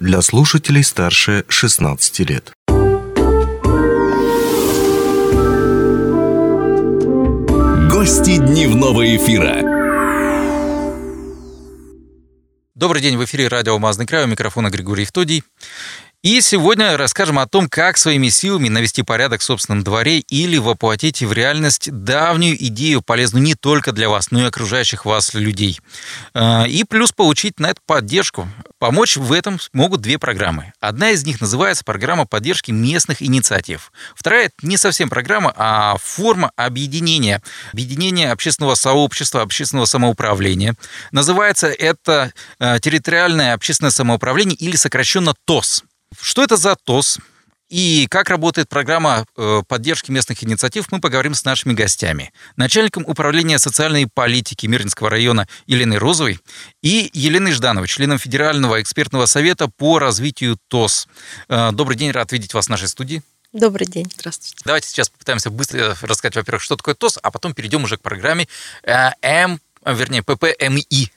для 0.00 0.22
слушателей 0.22 0.82
старше 0.82 1.44
16 1.48 2.20
лет. 2.20 2.52
Гости 7.90 8.38
дневного 8.38 9.14
эфира. 9.16 9.60
Добрый 12.74 13.02
день, 13.02 13.18
в 13.18 13.24
эфире 13.26 13.48
радио 13.48 13.74
«Алмазный 13.74 14.06
край», 14.06 14.24
у 14.24 14.26
микрофона 14.26 14.70
Григорий 14.70 15.02
Евтодий. 15.02 15.44
И 16.22 16.42
сегодня 16.42 16.98
расскажем 16.98 17.38
о 17.38 17.46
том, 17.46 17.66
как 17.66 17.96
своими 17.96 18.28
силами 18.28 18.68
навести 18.68 19.02
порядок 19.02 19.40
в 19.40 19.44
собственном 19.44 19.82
дворе 19.82 20.18
или 20.18 20.58
воплотить 20.58 21.22
в 21.22 21.32
реальность 21.32 21.90
давнюю 21.90 22.62
идею, 22.66 23.00
полезную 23.00 23.42
не 23.42 23.54
только 23.54 23.92
для 23.92 24.10
вас, 24.10 24.30
но 24.30 24.42
и 24.42 24.44
окружающих 24.44 25.06
вас 25.06 25.32
людей. 25.32 25.80
А, 26.34 26.66
и 26.68 26.84
плюс 26.84 27.12
получить 27.12 27.58
на 27.58 27.70
это 27.70 27.80
поддержку. 27.86 28.46
Помочь 28.78 29.16
в 29.16 29.32
этом 29.32 29.58
могут 29.72 30.02
две 30.02 30.18
программы. 30.18 30.74
Одна 30.78 31.12
из 31.12 31.24
них 31.24 31.40
называется 31.40 31.84
программа 31.84 32.26
поддержки 32.26 32.70
местных 32.70 33.22
инициатив. 33.22 33.90
Вторая– 34.14 34.46
это 34.46 34.56
не 34.60 34.76
совсем 34.76 35.08
программа, 35.08 35.54
а 35.56 35.96
форма 36.02 36.52
объединения. 36.54 37.40
Объединение 37.72 38.30
общественного 38.30 38.74
сообщества, 38.74 39.40
общественного 39.40 39.86
самоуправления. 39.86 40.74
Называется 41.12 41.68
это 41.68 42.34
а, 42.58 42.78
территориальное 42.78 43.54
общественное 43.54 43.90
самоуправление 43.90 44.56
или 44.56 44.76
сокращенно 44.76 45.32
ТОС. 45.46 45.82
Что 46.18 46.42
это 46.42 46.56
за 46.56 46.76
ТОС? 46.76 47.18
И 47.68 48.08
как 48.10 48.30
работает 48.30 48.68
программа 48.68 49.24
э, 49.36 49.62
поддержки 49.66 50.10
местных 50.10 50.42
инициатив, 50.42 50.90
мы 50.90 51.00
поговорим 51.00 51.34
с 51.34 51.44
нашими 51.44 51.72
гостями. 51.72 52.32
Начальником 52.56 53.04
управления 53.06 53.60
социальной 53.60 54.08
политики 54.12 54.66
Мирнинского 54.66 55.08
района 55.08 55.46
Еленой 55.66 55.98
Розовой 55.98 56.40
и 56.82 57.10
Еленой 57.12 57.52
Ждановой, 57.52 57.86
членом 57.86 58.18
Федерального 58.18 58.82
экспертного 58.82 59.26
совета 59.26 59.68
по 59.68 60.00
развитию 60.00 60.58
ТОС. 60.66 61.06
Э, 61.48 61.70
добрый 61.70 61.96
день, 61.96 62.10
рад 62.10 62.32
видеть 62.32 62.54
вас 62.54 62.66
в 62.66 62.70
нашей 62.70 62.88
студии. 62.88 63.22
Добрый 63.52 63.86
день. 63.86 64.10
Здравствуйте. 64.16 64.56
Давайте 64.64 64.88
сейчас 64.88 65.08
попытаемся 65.08 65.50
быстро 65.50 65.96
рассказать, 66.02 66.34
во-первых, 66.34 66.62
что 66.62 66.74
такое 66.74 66.96
ТОС, 66.96 67.20
а 67.22 67.30
потом 67.30 67.54
перейдем 67.54 67.84
уже 67.84 67.98
к 67.98 68.02
программе 68.02 68.48
э, 68.82 69.10
М, 69.22 69.60
вернее, 69.86 70.24
ППМИ. 70.24 71.12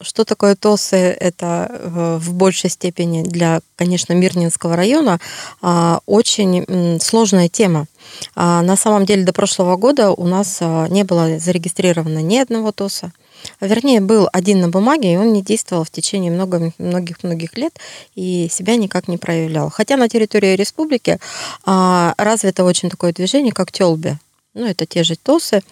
Что 0.00 0.24
такое 0.24 0.54
ТОСы? 0.56 0.96
Это 0.96 1.68
э, 1.70 2.18
в 2.20 2.34
большей 2.34 2.70
степени 2.70 3.22
для, 3.22 3.60
конечно, 3.76 4.12
Мирнинского 4.12 4.76
района 4.76 5.18
а, 5.62 6.00
очень 6.06 6.98
сложная 7.00 7.48
тема. 7.48 7.86
А, 8.34 8.62
на 8.62 8.76
самом 8.76 9.06
деле 9.06 9.24
до 9.24 9.32
прошлого 9.32 9.76
года 9.76 10.10
у 10.10 10.26
нас 10.26 10.58
а, 10.60 10.86
не 10.88 11.04
было 11.04 11.38
зарегистрировано 11.38 12.20
ни 12.20 12.36
одного 12.36 12.72
ТОСа. 12.72 13.12
Вернее, 13.60 14.00
был 14.00 14.28
один 14.32 14.60
на 14.60 14.68
бумаге, 14.68 15.12
и 15.12 15.16
он 15.16 15.32
не 15.32 15.42
действовал 15.42 15.84
в 15.84 15.90
течение 15.90 16.30
многих-многих 16.30 17.56
лет 17.58 17.78
и 18.14 18.48
себя 18.50 18.76
никак 18.76 19.06
не 19.06 19.18
проявлял. 19.18 19.68
Хотя 19.68 19.96
на 19.98 20.08
территории 20.08 20.56
республики 20.56 21.18
развито 21.66 22.64
очень 22.64 22.88
такое 22.88 23.12
движение, 23.12 23.52
как 23.52 23.70
ТЕЛБИ. 23.70 24.16
Ну, 24.54 24.66
это 24.66 24.86
те 24.86 25.02
же 25.02 25.16
ТОСы, 25.16 25.62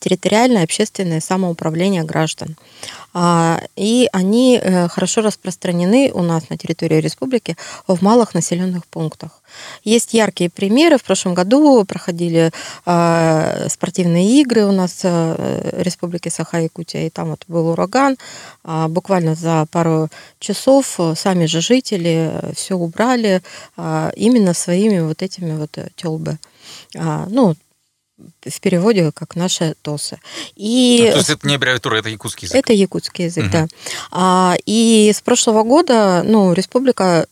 территориальное 0.00 0.64
общественное 0.64 1.20
самоуправление 1.20 2.04
граждан. 2.04 2.56
А, 3.12 3.60
и 3.74 4.08
они 4.12 4.60
э, 4.62 4.88
хорошо 4.88 5.20
распространены 5.20 6.12
у 6.14 6.22
нас 6.22 6.48
на 6.48 6.56
территории 6.56 7.00
республики 7.00 7.56
в 7.88 8.02
малых 8.02 8.34
населенных 8.34 8.86
пунктах. 8.86 9.42
Есть 9.82 10.14
яркие 10.14 10.48
примеры. 10.48 10.96
В 10.96 11.02
прошлом 11.02 11.34
году 11.34 11.84
проходили 11.84 12.52
а, 12.86 13.66
спортивные 13.68 14.40
игры 14.40 14.64
у 14.64 14.72
нас 14.72 15.00
э, 15.02 15.72
в 15.76 15.82
республике 15.82 16.30
Саха-Якутия, 16.30 17.06
и 17.06 17.10
там 17.10 17.30
вот 17.30 17.44
был 17.48 17.68
ураган. 17.68 18.16
Буквально 18.62 19.34
за 19.34 19.66
пару 19.70 20.08
часов 20.38 20.98
сами 21.16 21.46
же 21.46 21.60
жители 21.60 22.32
все 22.54 22.76
убрали 22.76 23.42
именно 23.76 24.54
своими 24.54 25.00
вот 25.00 25.22
этими 25.22 25.56
вот 25.56 25.78
тёлбы. 25.96 26.38
Ну, 26.94 27.54
в 28.44 28.60
переводе 28.60 29.12
как 29.12 29.36
наши 29.36 29.74
ТОСы. 29.82 30.18
И... 30.56 31.06
А, 31.08 31.12
то 31.12 31.18
есть 31.18 31.30
это 31.30 31.46
не 31.46 31.54
аббревиатура, 31.56 31.96
это 31.96 32.08
якутский 32.08 32.46
язык? 32.46 32.56
Это 32.56 32.72
якутский 32.72 33.24
язык, 33.26 33.44
угу. 33.44 33.52
да. 33.52 33.68
А, 34.10 34.56
и 34.66 35.10
с 35.14 35.20
прошлого 35.20 35.62
года, 35.62 36.22
ну, 36.24 36.52
республика 36.52 37.26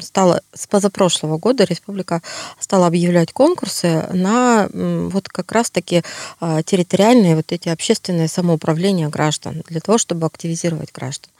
стала, 0.00 0.42
с 0.54 0.66
позапрошлого 0.66 1.38
года 1.38 1.64
республика 1.64 2.22
стала 2.58 2.86
объявлять 2.86 3.32
конкурсы 3.32 4.06
на 4.12 4.68
вот 4.72 5.28
как 5.28 5.52
раз-таки 5.52 6.02
а, 6.40 6.62
территориальные 6.62 7.36
вот 7.36 7.52
эти 7.52 7.68
общественные 7.68 8.28
самоуправления 8.28 9.08
граждан, 9.08 9.62
для 9.68 9.80
того, 9.80 9.98
чтобы 9.98 10.26
активизировать 10.26 10.92
граждан. 10.92 11.30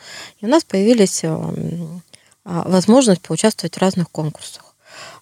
И 0.41 0.47
у 0.47 0.49
нас 0.49 0.65
появились 0.65 1.23
а, 1.25 1.53
возможность 2.45 3.23
поучаствовать 3.23 3.77
в 3.77 3.79
разных 3.79 4.11
конкурсах. 4.11 4.70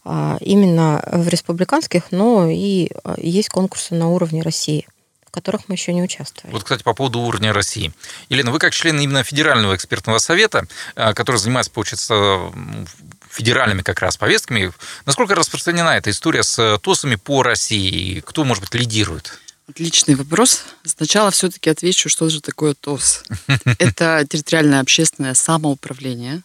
А, 0.04 0.38
именно 0.40 1.02
в 1.12 1.28
республиканских, 1.28 2.10
но 2.10 2.48
и 2.48 2.90
а, 3.04 3.14
есть 3.18 3.48
конкурсы 3.48 3.94
на 3.94 4.08
уровне 4.08 4.42
России 4.42 4.86
в 5.28 5.30
которых 5.30 5.68
мы 5.68 5.74
еще 5.74 5.92
не 5.92 6.02
участвовали. 6.02 6.54
Вот, 6.54 6.62
кстати, 6.62 6.82
по 6.82 6.94
поводу 6.94 7.20
уровня 7.20 7.52
России. 7.52 7.92
Елена, 8.30 8.50
вы 8.50 8.58
как 8.58 8.72
член 8.72 8.98
именно 8.98 9.22
Федерального 9.22 9.76
экспертного 9.76 10.18
совета, 10.18 10.66
а, 10.96 11.12
который 11.12 11.36
занимается, 11.36 11.70
получается, 11.70 12.50
федеральными 13.30 13.82
как 13.82 14.00
раз 14.00 14.16
повестками, 14.16 14.72
насколько 15.04 15.34
распространена 15.34 15.90
эта 15.90 16.10
история 16.10 16.42
с 16.42 16.78
ТОСами 16.78 17.16
по 17.16 17.42
России? 17.42 18.20
Кто, 18.20 18.44
может 18.44 18.64
быть, 18.64 18.74
лидирует? 18.74 19.38
Отличный 19.68 20.14
вопрос. 20.14 20.64
Сначала 20.84 21.30
все-таки 21.30 21.68
отвечу, 21.68 22.08
что 22.08 22.30
же 22.30 22.40
такое 22.40 22.72
ТОС. 22.72 23.22
Это 23.78 24.26
территориальное 24.28 24.80
общественное 24.80 25.34
самоуправление, 25.34 26.42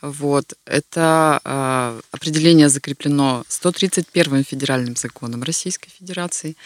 вот. 0.00 0.54
Это 0.64 1.40
э, 1.44 2.00
определение 2.12 2.68
закреплено 2.68 3.44
131 3.48 4.44
федеральным 4.44 4.96
законом 4.96 5.42
Российской 5.42 5.90
Федерации. 5.90 6.56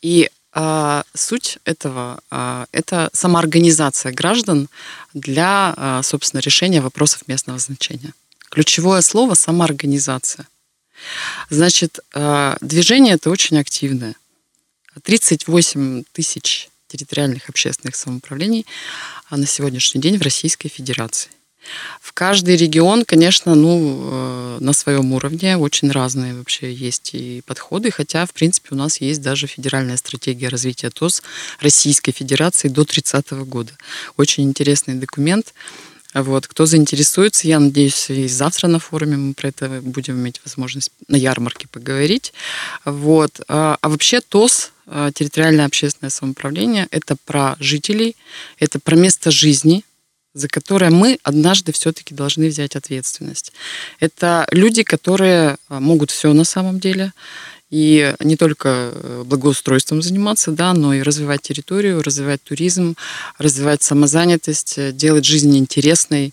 И 0.00 0.30
э, 0.54 1.02
суть 1.14 1.58
этого 1.64 2.20
э, 2.30 2.66
это 2.72 3.10
самоорганизация 3.12 4.12
граждан 4.12 4.68
для, 5.14 6.00
собственно, 6.02 6.40
решения 6.40 6.80
вопросов 6.80 7.26
местного 7.28 7.58
значения. 7.58 8.12
Ключевое 8.50 9.02
слово 9.02 9.34
самоорганизация. 9.34 10.46
Значит, 11.50 12.00
движение 12.60 13.14
это 13.14 13.30
очень 13.30 13.58
активное. 13.58 14.14
38 15.02 16.04
тысяч 16.12 16.70
территориальных 16.88 17.48
общественных 17.48 17.94
самоуправлений 17.94 18.66
на 19.30 19.46
сегодняшний 19.46 20.00
день 20.00 20.18
в 20.18 20.22
Российской 20.22 20.68
Федерации. 20.68 21.30
В 22.00 22.12
каждый 22.12 22.56
регион, 22.56 23.04
конечно, 23.04 23.54
ну, 23.54 24.00
э, 24.02 24.58
на 24.60 24.72
своем 24.72 25.12
уровне 25.12 25.56
очень 25.56 25.90
разные 25.90 26.34
вообще 26.34 26.72
есть 26.72 27.10
и 27.14 27.42
подходы, 27.46 27.90
хотя, 27.90 28.26
в 28.26 28.32
принципе, 28.32 28.68
у 28.72 28.76
нас 28.76 29.00
есть 29.00 29.22
даже 29.22 29.46
федеральная 29.46 29.96
стратегия 29.96 30.48
развития 30.48 30.90
ТОС 30.90 31.22
Российской 31.60 32.12
Федерации 32.12 32.68
до 32.68 32.84
30 32.84 33.44
года. 33.44 33.72
Очень 34.16 34.44
интересный 34.44 34.94
документ. 34.94 35.54
Вот, 36.14 36.46
кто 36.46 36.64
заинтересуется, 36.64 37.46
я 37.46 37.60
надеюсь, 37.60 38.08
и 38.08 38.26
завтра 38.28 38.66
на 38.66 38.78
форуме 38.78 39.16
мы 39.16 39.34
про 39.34 39.48
это 39.48 39.80
будем 39.82 40.14
иметь 40.14 40.40
возможность 40.44 40.90
на 41.06 41.16
ярмарке 41.16 41.68
поговорить. 41.68 42.32
Вот. 42.84 43.40
А, 43.48 43.76
а 43.80 43.88
вообще 43.88 44.20
ТОС, 44.20 44.72
э, 44.86 45.10
территориальное 45.14 45.66
общественное 45.66 46.10
самоуправление, 46.10 46.88
это 46.90 47.16
про 47.26 47.56
жителей, 47.60 48.16
это 48.58 48.80
про 48.80 48.96
место 48.96 49.30
жизни, 49.30 49.84
за 50.38 50.48
которое 50.48 50.90
мы 50.90 51.18
однажды 51.22 51.72
все-таки 51.72 52.14
должны 52.14 52.48
взять 52.48 52.76
ответственность. 52.76 53.52
Это 54.00 54.46
люди, 54.52 54.82
которые 54.82 55.56
а, 55.68 55.80
могут 55.80 56.10
все 56.10 56.32
на 56.32 56.44
самом 56.44 56.80
деле, 56.80 57.12
и 57.70 58.14
не 58.20 58.36
только 58.36 58.68
э, 58.68 59.22
благоустройством 59.26 60.00
заниматься, 60.00 60.52
да, 60.52 60.72
но 60.72 60.94
и 60.94 61.02
развивать 61.02 61.42
территорию, 61.42 62.02
развивать 62.02 62.42
туризм, 62.42 62.96
развивать 63.36 63.82
самозанятость, 63.82 64.78
э, 64.78 64.92
делать 64.92 65.26
жизнь 65.26 65.54
интересной. 65.58 66.32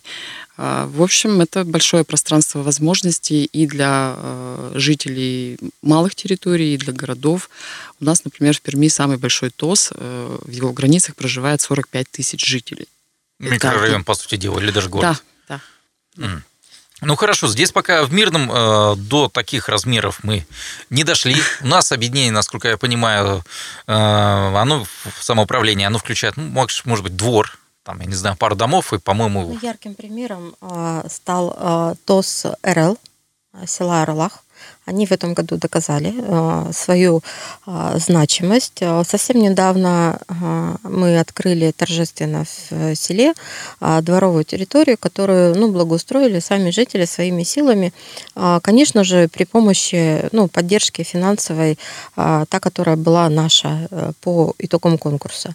А, 0.56 0.86
в 0.86 1.02
общем, 1.02 1.42
это 1.42 1.64
большое 1.64 2.04
пространство 2.04 2.62
возможностей 2.62 3.44
и 3.44 3.66
для 3.66 4.14
э, 4.16 4.72
жителей 4.76 5.58
малых 5.82 6.14
территорий, 6.14 6.72
и 6.72 6.78
для 6.78 6.94
городов. 6.94 7.50
У 8.00 8.06
нас, 8.06 8.24
например, 8.24 8.56
в 8.56 8.62
Перми 8.62 8.88
самый 8.88 9.18
большой 9.18 9.50
ТОС, 9.50 9.90
в 9.90 10.50
его 10.50 10.72
границах 10.72 11.16
проживает 11.16 11.60
45 11.60 12.06
тысяч 12.10 12.46
жителей. 12.46 12.88
Микрорайон, 13.38 14.04
по 14.04 14.14
сути 14.14 14.36
дела, 14.36 14.58
или 14.60 14.70
даже 14.70 14.88
город. 14.88 15.22
Да, 15.48 15.60
да. 16.16 16.24
Mm. 16.24 16.42
Ну 17.02 17.14
хорошо, 17.14 17.46
здесь 17.46 17.72
пока 17.72 18.04
в 18.04 18.12
Мирном 18.12 18.50
э, 18.50 18.96
до 18.96 19.28
таких 19.28 19.68
размеров 19.68 20.20
мы 20.22 20.46
не 20.88 21.04
дошли. 21.04 21.36
У 21.60 21.66
нас 21.66 21.92
объединение, 21.92 22.32
насколько 22.32 22.68
я 22.68 22.78
понимаю, 22.78 23.44
э, 23.86 23.92
оно 23.92 24.84
в 24.84 25.22
самоуправление, 25.22 25.88
оно 25.88 25.98
включает, 25.98 26.38
ну, 26.38 26.44
может, 26.46 27.04
быть, 27.04 27.14
двор, 27.14 27.58
там, 27.82 28.00
я 28.00 28.06
не 28.06 28.14
знаю, 28.14 28.36
пару 28.36 28.56
домов, 28.56 28.94
и, 28.94 28.98
по-моему... 28.98 29.42
Ну, 29.42 29.58
ярким 29.62 29.94
примером 29.94 30.56
э, 30.62 31.02
стал 31.10 31.54
э, 31.58 31.94
ТОС 32.06 32.46
РЛ, 32.62 32.98
села 33.66 34.02
Орлах. 34.02 34.42
Они 34.86 35.04
в 35.06 35.12
этом 35.12 35.34
году 35.34 35.56
доказали 35.56 36.14
э, 36.16 36.72
свою 36.72 37.20
э, 37.66 37.98
значимость. 37.98 38.82
Совсем 39.04 39.42
недавно 39.42 40.18
мы 40.82 41.18
открыли 41.18 41.72
торжественно 41.72 42.44
в 42.44 42.94
селе 42.94 43.34
дворовую 43.80 44.44
территорию, 44.44 44.96
которую 44.98 45.54
ну, 45.56 45.72
благоустроили 45.72 46.40
сами 46.40 46.70
жители 46.70 47.04
своими 47.04 47.42
силами. 47.42 47.92
Конечно 48.62 49.04
же, 49.04 49.28
при 49.28 49.44
помощи 49.44 50.28
ну, 50.32 50.48
поддержки 50.48 51.02
финансовой, 51.02 51.78
та, 52.14 52.60
которая 52.60 52.96
была 52.96 53.28
наша 53.28 53.88
по 54.20 54.54
итогам 54.58 54.98
конкурса. 54.98 55.54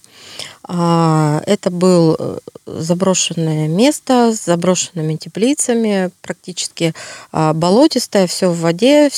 Это 0.73 1.69
был 1.69 2.39
заброшенное 2.65 3.67
место 3.67 4.33
с 4.33 4.45
заброшенными 4.45 5.15
теплицами, 5.17 6.11
практически 6.21 6.93
болотистое, 7.33 8.25
все 8.27 8.49
в 8.49 8.59
воде, 8.61 9.09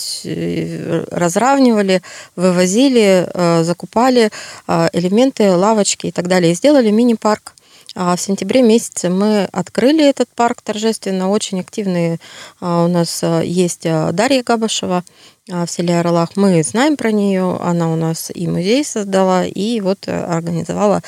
разравнивали, 1.12 2.02
вывозили, 2.36 3.30
э, 3.34 3.64
закупали 3.64 4.32
э, 4.68 4.90
элементы, 4.94 5.52
лавочки 5.56 6.08
и 6.08 6.12
так 6.12 6.28
далее. 6.28 6.52
И 6.52 6.56
сделали 6.56 6.90
мини-парк. 6.90 7.53
А 7.96 8.16
в 8.16 8.22
сентябре 8.22 8.62
месяце 8.62 9.10
мы 9.10 9.46
открыли 9.52 10.08
этот 10.08 10.30
парк 10.30 10.62
торжественно. 10.62 11.30
Очень 11.30 11.60
активные 11.60 12.20
а, 12.60 12.86
у 12.86 12.88
нас 12.88 13.22
э, 13.24 13.44
есть 13.46 13.84
Дарья 13.84 14.44
Габашева 14.44 15.04
в 15.48 15.68
селе 15.68 16.00
Орлах. 16.00 16.38
Мы 16.38 16.64
знаем 16.64 16.96
про 16.96 17.12
нее. 17.12 17.58
Она 17.62 17.92
у 17.92 17.96
нас 17.98 18.32
и 18.34 18.48
музей 18.48 18.86
создала, 18.86 19.46
и 19.46 19.82
вот 19.82 20.08
организовала 20.08 21.02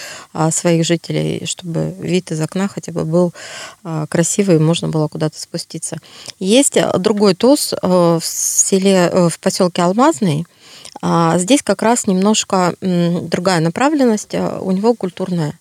своих 0.52 0.86
жителей, 0.86 1.46
чтобы 1.46 1.96
вид 2.02 2.32
из 2.32 2.42
окна 2.42 2.68
хотя 2.68 2.92
бы 2.92 3.06
был 3.06 3.34
красивый, 4.10 4.60
можно 4.60 4.90
было 4.90 5.08
куда-то 5.08 5.40
спуститься. 5.40 6.00
Есть 6.38 6.78
другой 6.98 7.34
ТОС 7.36 7.74
в 7.82 8.22
селе, 8.22 9.10
э, 9.12 9.30
в 9.30 9.40
поселке 9.40 9.84
Алмазный. 9.84 10.46
А 11.02 11.38
здесь 11.38 11.62
как 11.62 11.82
раз 11.82 12.08
немножко 12.08 12.74
другая 12.82 13.60
направленность, 13.60 14.34
э, 14.34 14.60
у 14.60 14.72
него 14.72 14.94
культурная. 14.94 15.58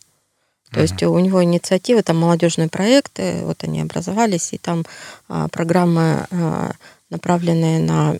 То 0.75 0.81
есть 0.81 1.03
у 1.03 1.19
него 1.19 1.43
инициативы, 1.43 2.03
там 2.03 2.19
молодежные 2.19 2.69
проекты, 2.69 3.41
вот 3.43 3.63
они 3.63 3.81
образовались, 3.81 4.53
и 4.53 4.59
там 4.59 4.85
а, 5.29 5.49
программы, 5.49 6.27
а, 6.31 6.73
направленные 7.11 7.79
на 7.79 8.17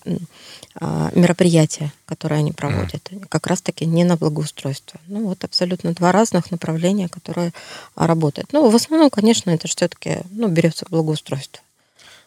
а, 0.81 1.11
мероприятия, 1.15 1.93
которые 2.07 2.39
они 2.39 2.53
проводят, 2.53 3.11
mm. 3.11 3.27
как 3.29 3.47
раз-таки 3.49 3.87
не 3.87 4.05
на 4.05 4.17
благоустройство. 4.17 5.01
Ну 5.09 5.27
вот 5.27 5.43
абсолютно 5.43 5.93
два 5.95 6.13
разных 6.13 6.53
направления, 6.53 7.09
которые 7.09 7.53
работают. 7.97 8.53
Ну 8.53 8.71
в 8.71 8.75
основном, 8.75 9.11
конечно, 9.11 9.51
это 9.51 9.67
все-таки 9.67 10.19
ну, 10.31 10.49
берется 10.49 10.87
благоустройство. 10.89 11.64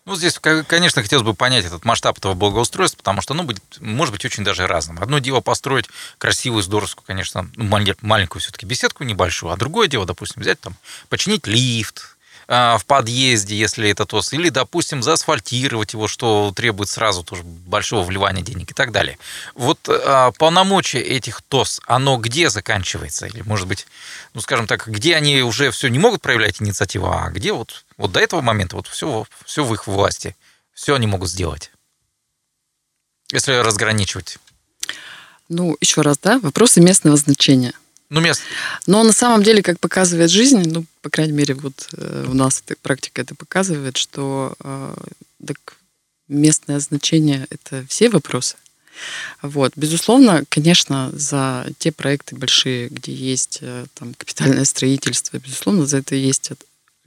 Ну, 0.08 0.16
здесь, 0.16 0.40
конечно, 0.40 1.02
хотелось 1.02 1.26
бы 1.26 1.34
понять 1.34 1.66
этот 1.66 1.84
масштаб 1.84 2.18
этого 2.18 2.34
благоустройства, 2.34 3.00
потому 3.00 3.20
что, 3.20 3.34
ну, 3.34 3.44
будет, 3.44 3.62
может 3.82 4.14
быть 4.14 4.24
очень 4.24 4.46
даже 4.46 4.66
разным. 4.66 5.04
Одно 5.04 5.20
дело 5.20 5.42
построить 5.42 5.90
красивую, 6.18 6.64
здоровскую, 6.64 7.06
конечно, 7.06 7.50
ну, 7.58 7.66
маленькую 8.02 8.42
все-таки 8.42 8.66
беседку 8.66 9.04
небольшую, 9.04 9.52
а 9.52 9.58
другое 9.58 9.90
дело, 9.90 10.06
допустим, 10.06 10.42
взять 10.42 10.62
там, 10.62 10.76
починить 11.10 11.46
лифт, 11.46 12.16
в 12.48 12.82
подъезде, 12.88 13.58
если 13.58 13.90
это 13.90 14.06
ТОС, 14.06 14.32
или, 14.32 14.50
допустим, 14.50 15.04
заасфальтировать 15.04 15.94
его, 15.94 16.08
что 16.08 16.54
требует 16.56 16.90
сразу 16.90 17.24
тоже 17.24 17.44
большого 17.44 18.06
вливания 18.06 18.42
денег 18.42 18.72
и 18.72 18.74
так 18.74 18.94
далее. 18.94 19.20
Вот 19.54 19.80
а, 19.90 20.32
полномочия 20.32 21.02
этих 21.02 21.42
ТОС, 21.42 21.82
оно 21.86 22.18
где 22.18 22.50
заканчивается? 22.50 23.26
Или, 23.28 23.42
может 23.42 23.68
быть, 23.68 23.86
ну, 24.34 24.40
скажем 24.40 24.66
так, 24.66 24.88
где 24.88 25.16
они 25.16 25.42
уже 25.42 25.72
все 25.72 25.90
не 25.90 26.00
могут 26.00 26.22
проявлять 26.22 26.62
инициативу, 26.62 27.12
а 27.12 27.30
где 27.32 27.52
вот, 27.52 27.84
вот 27.98 28.14
до 28.14 28.22
этого 28.22 28.40
момента 28.40 28.78
вот 28.78 28.88
все, 28.88 29.26
все 29.46 29.66
в 29.66 29.74
их 29.74 29.86
власти, 29.86 30.36
все 30.74 30.96
они 30.96 31.06
могут 31.06 31.30
сделать? 31.30 31.72
Если 33.34 33.52
разграничивать. 33.56 34.38
Ну, 35.50 35.76
еще 35.82 36.02
раз, 36.02 36.18
да, 36.18 36.40
вопросы 36.40 36.80
местного 36.80 37.18
значения– 37.18 37.74
ну, 38.10 38.22
мест. 38.22 38.42
Но 38.86 39.04
на 39.04 39.12
самом 39.12 39.44
деле, 39.44 39.62
как 39.62 39.80
показывает 39.80 40.30
жизнь, 40.30 40.64
ну, 40.66 40.86
по 41.02 41.10
крайней 41.10 41.34
мере, 41.34 41.54
вот 41.56 41.90
э, 41.98 42.26
у 42.28 42.34
нас 42.34 42.64
эта 42.66 42.80
практика 42.82 43.22
это 43.22 43.36
показывает, 43.36 43.98
что 43.98 44.54
э, 44.60 44.96
так 45.46 45.78
местное 46.28 46.80
значение– 46.80 47.48
это 47.50 47.86
все 47.90 48.10
вопросы. 48.10 48.56
Вот. 49.42 49.74
Безусловно, 49.76 50.44
конечно, 50.50 51.12
за 51.14 51.68
те 51.78 51.92
проекты 51.92 52.36
большие, 52.36 52.88
где 52.90 53.14
есть 53.14 53.60
э, 53.62 53.86
там, 53.94 54.14
капитальное 54.14 54.66
строительство, 54.66 55.38
безусловно, 55.38 55.86
за 55.86 55.98
это 55.98 56.16
есть 56.16 56.52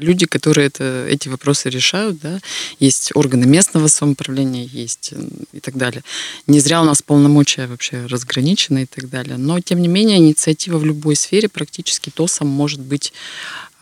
люди, 0.00 0.26
которые 0.26 0.66
это, 0.66 1.06
эти 1.08 1.28
вопросы 1.28 1.70
решают, 1.70 2.18
да, 2.20 2.40
есть 2.78 3.12
органы 3.14 3.46
местного 3.46 3.88
самоуправления, 3.88 4.64
есть 4.64 5.14
и 5.52 5.60
так 5.60 5.76
далее. 5.76 6.02
Не 6.46 6.60
зря 6.60 6.82
у 6.82 6.84
нас 6.84 7.02
полномочия 7.02 7.66
вообще 7.66 8.06
разграничены 8.06 8.82
и 8.82 8.86
так 8.86 9.08
далее. 9.08 9.36
Но, 9.36 9.60
тем 9.60 9.80
не 9.80 9.88
менее, 9.88 10.18
инициатива 10.18 10.78
в 10.78 10.84
любой 10.84 11.16
сфере 11.16 11.48
практически 11.48 12.10
ТОСом 12.10 12.48
может 12.48 12.80
быть 12.80 13.12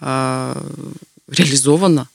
э, 0.00 0.62
реализована. 1.29 2.09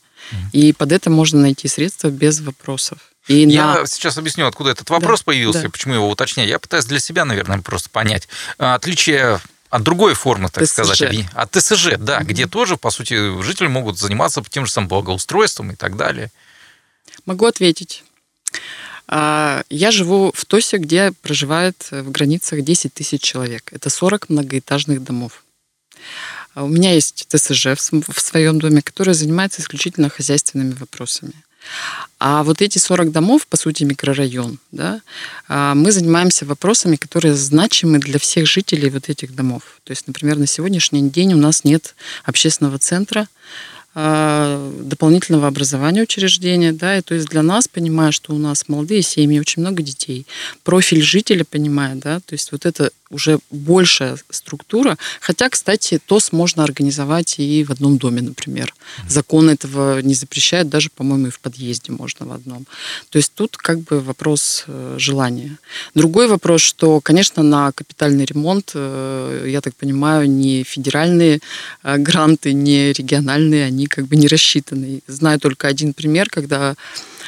И 0.52 0.74
под 0.74 0.92
это 0.92 1.10
можно 1.10 1.42
найти 1.42 1.68
средства 1.68 2.10
без 2.10 2.40
вопросов. 2.40 2.98
И 3.28 3.48
я 3.48 3.76
на... 3.76 3.86
сейчас 3.86 4.18
объясню, 4.18 4.48
откуда 4.48 4.72
этот 4.72 4.90
вопрос 4.90 5.20
да, 5.20 5.26
появился, 5.26 5.64
да. 5.64 5.70
почему 5.70 5.94
его 5.96 6.10
уточняю. 6.10 6.50
Я 6.50 6.60
пытаюсь 6.60 6.86
для 6.86 7.00
себя, 7.00 7.24
наверное, 7.24 7.60
просто 7.60 7.90
понять. 7.90 8.28
Отличие 8.58 9.40
от 9.74 9.82
другой 9.82 10.14
формы, 10.14 10.50
так 10.50 10.64
ТСЖ. 10.66 10.72
сказать, 10.72 11.26
от 11.34 11.52
ТСЖ, 11.52 11.98
да, 11.98 12.22
mm 12.22 12.26
где 12.26 12.46
тоже, 12.46 12.78
по 12.78 12.92
сути, 12.92 13.42
жители 13.42 13.68
могут 13.68 13.98
заниматься 13.98 14.44
тем 14.48 14.68
же 14.68 14.72
самым 14.72 14.88
благоустройством 14.88 15.72
и 15.72 15.76
так 15.76 15.98
далее. 15.98 16.30
Могу 17.26 17.48
ответить. 17.48 18.04
А, 19.08 19.64
я 19.72 19.90
живу 19.90 20.32
в 20.36 20.46
ТОСе, 20.46 20.78
где 20.78 21.12
проживает 21.12 21.88
в 21.90 22.12
границах 22.12 22.62
10 22.62 22.94
тысяч 22.94 23.22
человек. 23.22 23.74
Это 23.74 23.90
40 23.90 24.30
многоэтажных 24.30 25.04
домов. 25.04 25.44
А 26.54 26.64
у 26.64 26.68
меня 26.68 26.94
есть 26.94 27.26
ТСЖ 27.30 27.66
в 27.76 28.20
своем 28.20 28.60
доме, 28.60 28.84
который 28.84 29.16
занимается 29.16 29.62
исключительно 29.62 30.10
хозяйственными 30.10 30.74
вопросами. 30.74 31.34
А 32.20 32.44
вот 32.44 32.62
эти 32.62 32.78
40 32.78 33.12
домов, 33.12 33.48
по 33.48 33.58
сути, 33.58 33.84
микрорайон, 33.84 34.60
да, 34.72 35.02
а, 35.48 35.76
мы 35.76 35.92
занимаемся 35.92 36.46
вопросами, 36.46 36.96
которые 36.96 37.36
значимы 37.36 38.00
для 38.00 38.20
всех 38.20 38.48
жителей 38.48 38.90
вот 38.90 39.10
этих 39.10 39.36
домов. 39.36 39.64
То 39.84 39.92
есть, 39.92 40.08
например, 40.08 40.38
на 40.38 40.48
сегодняшний 40.48 41.10
день 41.10 41.34
у 41.34 41.38
нас 41.38 41.64
нет 41.64 41.96
общественного 42.24 42.80
центра, 42.80 43.28
а, 43.96 44.72
дополнительного 44.80 45.48
образования 45.48 46.02
учреждения, 46.02 46.72
да, 46.72 46.98
и 46.98 47.02
то 47.02 47.14
есть 47.14 47.28
для 47.28 47.44
нас, 47.44 47.68
понимая, 47.68 48.12
что 48.12 48.34
у 48.34 48.40
нас 48.40 48.68
молодые 48.68 49.04
семьи, 49.04 49.40
очень 49.40 49.62
много 49.62 49.84
детей, 49.84 50.26
профиль 50.64 51.04
жителя, 51.04 51.44
понимая, 51.44 51.94
да, 51.96 52.20
то 52.20 52.34
есть 52.34 52.52
вот 52.52 52.66
это 52.66 52.92
уже 53.14 53.40
большая 53.52 54.18
структура. 54.30 54.98
Хотя, 55.22 55.50
кстати, 55.50 56.00
ТОС 56.06 56.32
можно 56.32 56.64
организовать 56.64 57.40
и 57.40 57.64
в 57.64 57.72
одном 57.72 57.98
доме, 57.98 58.22
например. 58.22 58.74
Закон 59.08 59.50
этого 59.50 60.02
не 60.02 60.14
запрещает, 60.14 60.70
даже, 60.70 60.90
по-моему, 60.90 61.28
и 61.28 61.30
в 61.30 61.40
подъезде 61.40 61.92
можно 61.92 62.26
в 62.26 62.32
одном. 62.32 62.66
То 63.10 63.18
есть 63.18 63.34
тут 63.36 63.58
как 63.58 63.80
бы 63.80 64.02
вопрос 64.02 64.66
э, 64.68 64.96
желания. 65.00 65.58
Другой 65.96 66.28
вопрос, 66.28 66.62
что, 66.62 67.00
конечно, 67.02 67.44
на 67.44 67.72
капитальный 67.72 68.26
ремонт, 68.26 68.72
э, 68.76 69.46
я 69.50 69.62
так 69.62 69.76
понимаю, 69.76 70.30
не 70.30 70.64
федеральные 70.64 71.40
э, 71.84 71.98
гранты, 71.98 72.54
не 72.54 72.94
региональные, 72.94 73.66
они 73.66 73.88
как 73.88 74.08
бы 74.08 74.16
не 74.16 74.28
рассчитаны. 74.28 75.02
Знаю 75.08 75.40
только 75.40 75.68
один 75.68 75.94
пример, 75.94 76.30
когда 76.30 76.76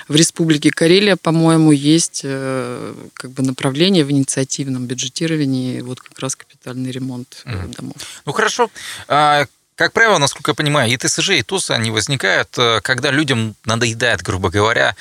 в 0.08 0.16
Республике 0.16 0.70
Карелия, 0.70 1.16
по-моему, 1.16 1.72
есть 1.72 2.22
как 2.22 3.32
бы 3.32 3.44
направление 3.44 4.06
в 4.06 4.12
инициативном 4.12 4.86
бюджетировании, 4.86 5.75
вот 5.82 6.02
как 6.02 6.18
раз 6.20 6.36
капитальный 6.36 6.92
ремонт 6.92 7.44
mm. 7.46 7.76
домов. 7.76 7.96
Ну 8.26 8.32
хорошо. 8.32 8.70
А, 9.08 9.46
как 9.76 9.94
правило, 9.94 10.18
насколько 10.18 10.52
я 10.52 10.56
понимаю, 10.56 10.92
и 10.92 10.98
ТСЖ, 10.98 11.32
и 11.32 11.44
ТУС, 11.44 11.72
они 11.72 11.92
возникают, 11.92 12.58
э, 12.58 12.80
когда 12.82 13.12
людям 13.12 13.56
надоедает, 13.66 14.22
грубо 14.22 14.50
говоря, 14.50 14.96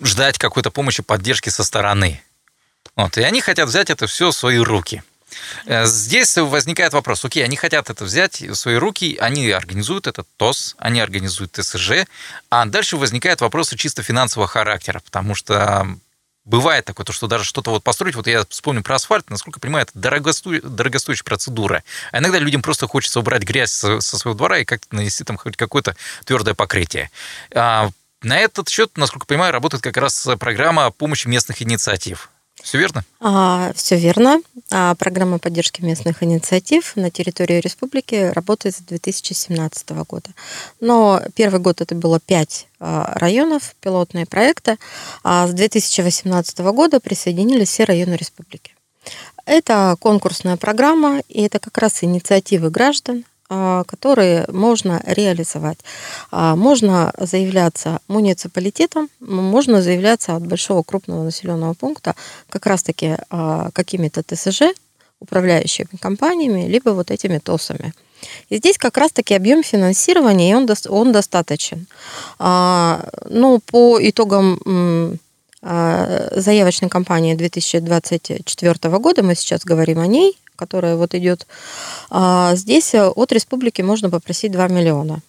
ждать 0.00 0.38
какой-то 0.38 0.70
помощи, 0.70 1.02
поддержки 1.02 1.48
со 1.48 1.64
стороны. 1.64 2.22
Вот, 2.94 3.18
и 3.18 3.22
они 3.22 3.40
хотят 3.40 3.68
взять 3.68 3.90
это 3.90 4.06
все 4.06 4.30
в 4.30 4.34
свои 4.34 4.58
руки. 4.58 5.02
Э, 5.66 5.86
здесь 5.86 6.36
возникает 6.36 6.92
вопрос, 6.92 7.24
окей, 7.24 7.44
они 7.44 7.56
хотят 7.56 7.90
это 7.90 8.04
взять 8.04 8.40
в 8.40 8.54
свои 8.54 8.76
руки, 8.76 9.16
они 9.20 9.50
организуют 9.50 10.06
этот 10.06 10.26
ТОС, 10.36 10.74
они 10.78 11.00
организуют 11.00 11.52
ТСЖ, 11.52 12.06
а 12.50 12.64
дальше 12.66 12.96
возникает 12.96 13.40
вопрос 13.40 13.70
чисто 13.76 14.02
финансового 14.02 14.48
характера, 14.48 15.00
потому 15.04 15.34
что 15.34 15.86
бывает 16.48 16.84
такое, 16.84 17.04
то, 17.04 17.12
что 17.12 17.26
даже 17.26 17.44
что-то 17.44 17.70
вот 17.70 17.84
построить, 17.84 18.14
вот 18.14 18.26
я 18.26 18.44
вспомню 18.48 18.82
про 18.82 18.96
асфальт, 18.96 19.30
насколько 19.30 19.58
я 19.58 19.60
понимаю, 19.60 19.86
это 19.88 19.98
дорогосту... 19.98 20.60
дорогостоящая 20.62 21.24
процедура. 21.24 21.84
А 22.10 22.18
иногда 22.18 22.38
людям 22.38 22.62
просто 22.62 22.88
хочется 22.88 23.20
убрать 23.20 23.42
грязь 23.42 23.70
со, 23.70 24.00
со 24.00 24.18
своего 24.18 24.36
двора 24.36 24.58
и 24.58 24.64
как-то 24.64 24.96
нанести 24.96 25.24
там 25.24 25.36
хоть 25.36 25.56
какое-то 25.56 25.94
твердое 26.24 26.54
покрытие. 26.54 27.10
А 27.54 27.90
на 28.22 28.38
этот 28.38 28.68
счет, 28.68 28.96
насколько 28.96 29.24
я 29.24 29.28
понимаю, 29.28 29.52
работает 29.52 29.82
как 29.82 29.96
раз 29.96 30.26
программа 30.40 30.90
помощи 30.90 31.28
местных 31.28 31.62
инициатив. 31.62 32.30
Все 32.62 32.78
верно? 32.78 33.04
А, 33.20 33.72
все 33.74 33.96
верно. 33.96 34.40
А, 34.70 34.94
программа 34.94 35.38
поддержки 35.38 35.82
местных 35.82 36.22
инициатив 36.22 36.96
на 36.96 37.10
территории 37.10 37.60
республики 37.60 38.30
работает 38.34 38.76
с 38.76 38.80
2017 38.80 39.90
года. 40.08 40.30
Но 40.80 41.22
первый 41.34 41.60
год 41.60 41.80
это 41.80 41.94
было 41.94 42.20
пять 42.20 42.66
а, 42.80 43.12
районов, 43.14 43.74
пилотные 43.80 44.26
проекты, 44.26 44.78
а 45.22 45.46
с 45.46 45.52
2018 45.52 46.58
года 46.58 47.00
присоединились 47.00 47.68
все 47.68 47.84
районы 47.84 48.14
республики. 48.14 48.74
Это 49.46 49.96
конкурсная 50.00 50.56
программа, 50.56 51.22
и 51.28 51.42
это 51.42 51.58
как 51.58 51.78
раз 51.78 52.04
инициативы 52.04 52.70
граждан, 52.70 53.24
которые 53.48 54.44
можно 54.48 55.02
реализовать. 55.06 55.78
А, 56.30 56.54
можно 56.54 57.12
заявляться 57.18 58.00
муниципалитетом, 58.06 59.08
можно 59.20 59.80
заявляться 59.80 60.36
от 60.36 60.46
большого 60.46 60.82
крупного 60.82 61.24
населенного 61.24 61.74
пункта 61.74 62.14
как 62.50 62.66
раз-таки 62.66 63.16
а, 63.30 63.70
какими-то 63.72 64.22
ТСЖ, 64.22 64.74
управляющими 65.20 65.88
компаниями, 66.00 66.68
либо 66.68 66.90
вот 66.90 67.10
этими 67.10 67.38
ТОСами. 67.38 67.94
И 68.50 68.58
здесь 68.58 68.76
как 68.76 68.98
раз-таки 68.98 69.34
объем 69.34 69.62
финансирования, 69.62 70.56
он, 70.56 70.68
он 70.88 71.12
достаточен. 71.12 71.86
Ну, 72.38 73.60
по 73.66 73.98
итогам 74.00 75.18
заявочной 75.60 76.88
кампании 76.88 77.34
2024 77.34 78.98
года, 78.98 79.22
мы 79.22 79.34
сейчас 79.34 79.64
говорим 79.64 79.98
о 79.98 80.06
ней, 80.06 80.38
которая 80.58 80.96
вот 80.96 81.14
идет, 81.14 81.46
а, 82.10 82.54
здесь 82.56 82.92
э, 82.94 83.08
от 83.08 83.32
республики 83.32 83.80
можно 83.80 84.10
попросить 84.10 84.52
2 84.52 84.68
миллиона. 84.68 85.20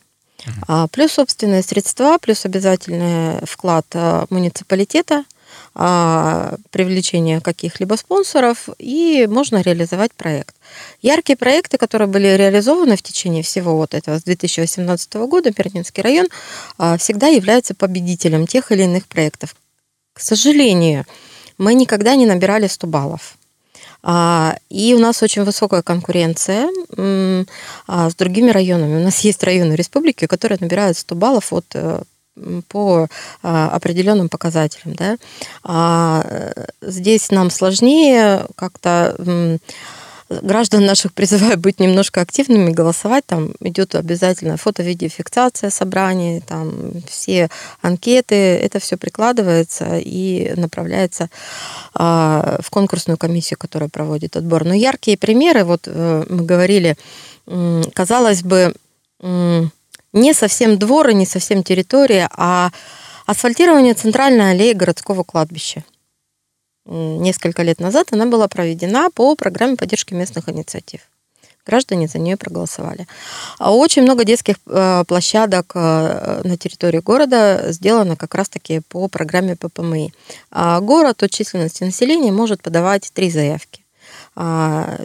А, 0.67 0.87
плюс 0.87 1.13
собственные 1.13 1.63
средства, 1.63 2.17
плюс 2.19 2.45
обязательный 2.45 3.45
вклад 3.45 3.85
э, 3.93 4.25
муниципалитета, 4.29 5.25
а, 5.75 6.55
привлечение 6.71 7.41
каких-либо 7.41 7.95
спонсоров, 7.95 8.69
и 8.79 9.27
можно 9.29 9.61
реализовать 9.61 10.13
проект. 10.13 10.55
Яркие 11.01 11.37
проекты, 11.37 11.77
которые 11.77 12.07
были 12.07 12.27
реализованы 12.27 12.95
в 12.95 13.03
течение 13.03 13.43
всего 13.43 13.75
вот 13.75 13.93
этого 13.93 14.17
с 14.19 14.23
2018 14.23 15.13
года, 15.27 15.51
Пернинский 15.51 16.01
район 16.01 16.27
всегда 16.97 17.27
является 17.27 17.75
победителем 17.75 18.47
тех 18.47 18.71
или 18.71 18.83
иных 18.83 19.07
проектов. 19.07 19.55
К 20.19 20.21
сожалению, 20.21 21.05
мы 21.57 21.73
никогда 21.73 22.15
не 22.15 22.25
набирали 22.25 22.67
100 22.67 22.87
баллов. 22.87 23.37
А, 24.03 24.57
и 24.69 24.93
у 24.93 24.99
нас 24.99 25.23
очень 25.23 25.45
высокая 25.45 25.81
конкуренция 25.81 26.67
а, 27.87 28.09
с 28.09 28.15
другими 28.15 28.51
районами. 28.51 28.99
У 28.99 29.03
нас 29.03 29.21
есть 29.21 29.41
районы 29.45 29.75
республики, 29.75 30.27
которые 30.27 30.57
набирают 30.59 30.97
100 30.97 31.15
баллов 31.15 31.53
от 31.53 31.65
э, 31.73 32.01
по 32.67 33.07
а, 33.41 33.69
определенным 33.69 34.27
показателям. 34.27 34.95
Да? 34.95 36.65
Здесь 36.81 37.31
нам 37.31 37.49
сложнее 37.49 38.45
как-то 38.55 39.15
граждан 40.29 40.85
наших 40.85 41.13
призываю 41.13 41.57
быть 41.57 41.79
немножко 41.79 42.21
активными, 42.21 42.71
голосовать. 42.71 43.25
Там 43.25 43.53
идет 43.59 43.95
обязательно 43.95 44.57
фото-видеофиксация 44.57 45.69
собраний, 45.69 46.41
там 46.41 46.91
все 47.07 47.49
анкеты, 47.81 48.35
это 48.35 48.79
все 48.79 48.97
прикладывается 48.97 49.97
и 49.97 50.53
направляется 50.55 51.29
а, 51.93 52.59
в 52.61 52.69
конкурсную 52.69 53.17
комиссию, 53.17 53.57
которая 53.57 53.89
проводит 53.89 54.37
отбор. 54.37 54.65
Но 54.65 54.73
яркие 54.73 55.17
примеры, 55.17 55.63
вот 55.63 55.83
э, 55.85 56.25
мы 56.29 56.43
говорили, 56.43 56.95
казалось 57.93 58.43
бы, 58.43 58.73
не 60.13 60.33
совсем 60.33 60.77
двор 60.77 61.11
не 61.13 61.25
совсем 61.25 61.63
территория, 61.63 62.29
а 62.35 62.71
асфальтирование 63.25 63.93
центральной 63.93 64.51
аллеи 64.51 64.73
городского 64.73 65.23
кладбища 65.23 65.83
несколько 66.89 67.63
лет 67.63 67.79
назад 67.79 68.07
она 68.11 68.25
была 68.25 68.47
проведена 68.47 69.09
по 69.11 69.35
программе 69.35 69.75
поддержки 69.75 70.13
местных 70.13 70.49
инициатив. 70.49 71.01
Граждане 71.65 72.07
за 72.07 72.17
нее 72.17 72.35
проголосовали. 72.35 73.07
А 73.59 73.71
очень 73.71 74.01
много 74.01 74.23
детских 74.23 74.55
э, 74.65 75.03
площадок 75.07 75.73
э, 75.75 76.41
на 76.43 76.57
территории 76.57 76.99
города 76.99 77.71
сделано 77.71 78.15
как 78.15 78.33
раз-таки 78.33 78.81
по 78.87 79.07
программе 79.07 79.55
ППМИ. 79.55 80.11
А 80.51 80.79
город 80.79 81.21
от 81.21 81.29
численности 81.29 81.83
населения 81.83 82.31
может 82.31 82.63
подавать 82.63 83.11
три 83.13 83.29
заявки. 83.29 83.78
А, 84.41 84.97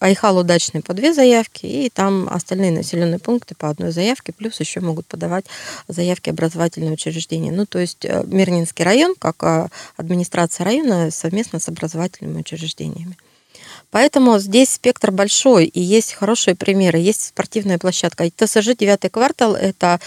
Айхал 0.00 0.38
удачный 0.38 0.82
по 0.82 0.92
две 0.92 1.14
заявки, 1.14 1.66
и 1.66 1.88
там 1.88 2.28
остальные 2.28 2.72
населенные 2.72 3.20
пункты 3.20 3.54
по 3.54 3.68
одной 3.68 3.92
заявке, 3.92 4.32
плюс 4.32 4.58
еще 4.58 4.80
могут 4.80 5.06
подавать 5.06 5.44
заявки 5.86 6.30
образовательные 6.30 6.90
учреждения. 6.90 7.52
Ну, 7.52 7.64
то 7.64 7.78
есть 7.78 8.04
э, 8.04 8.24
Мирнинский 8.26 8.84
район, 8.84 9.14
как 9.16 9.40
а, 9.44 9.68
администрация 9.96 10.64
района, 10.64 11.12
совместно 11.12 11.60
с 11.60 11.68
образовательными 11.68 12.40
учреждениями. 12.40 13.16
Поэтому 13.92 14.40
здесь 14.40 14.70
спектр 14.70 15.12
большой, 15.12 15.66
и 15.66 15.80
есть 15.80 16.14
хорошие 16.14 16.56
примеры. 16.56 16.98
Есть 16.98 17.26
спортивная 17.26 17.78
площадка. 17.78 18.28
ТСЖ 18.28 18.74
«Девятый 18.76 19.10
квартал»— 19.10 19.54
это 19.54 20.00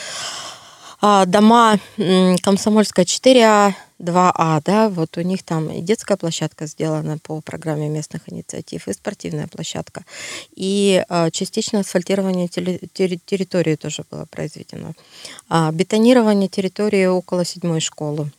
а, 1.00 1.26
дома 1.26 1.80
Комсомольская 1.96 3.06
4А, 3.06 3.74
2А, 4.00 4.62
да, 4.64 4.90
вот 4.90 5.18
у 5.18 5.22
них 5.22 5.44
там 5.44 5.70
и 5.70 5.82
детская 5.82 6.18
площадка 6.18 6.68
сделана 6.68 7.18
по 7.18 7.42
программе 7.42 7.90
местных 7.90 8.30
инициатив, 8.32 8.88
и 8.88 8.94
спортивная 8.94 9.48
площадка. 9.48 10.06
И 10.56 11.04
а, 11.10 11.30
частично 11.32 11.80
асфальтирование 11.80 12.48
территории 12.48 13.76
тоже 13.76 14.04
было 14.10 14.26
произведено. 14.26 14.94
А, 15.50 15.72
бетонирование 15.72 16.50
территории 16.50 17.06
около 17.06 17.46
седьмой 17.46 17.82
школы 17.82 18.32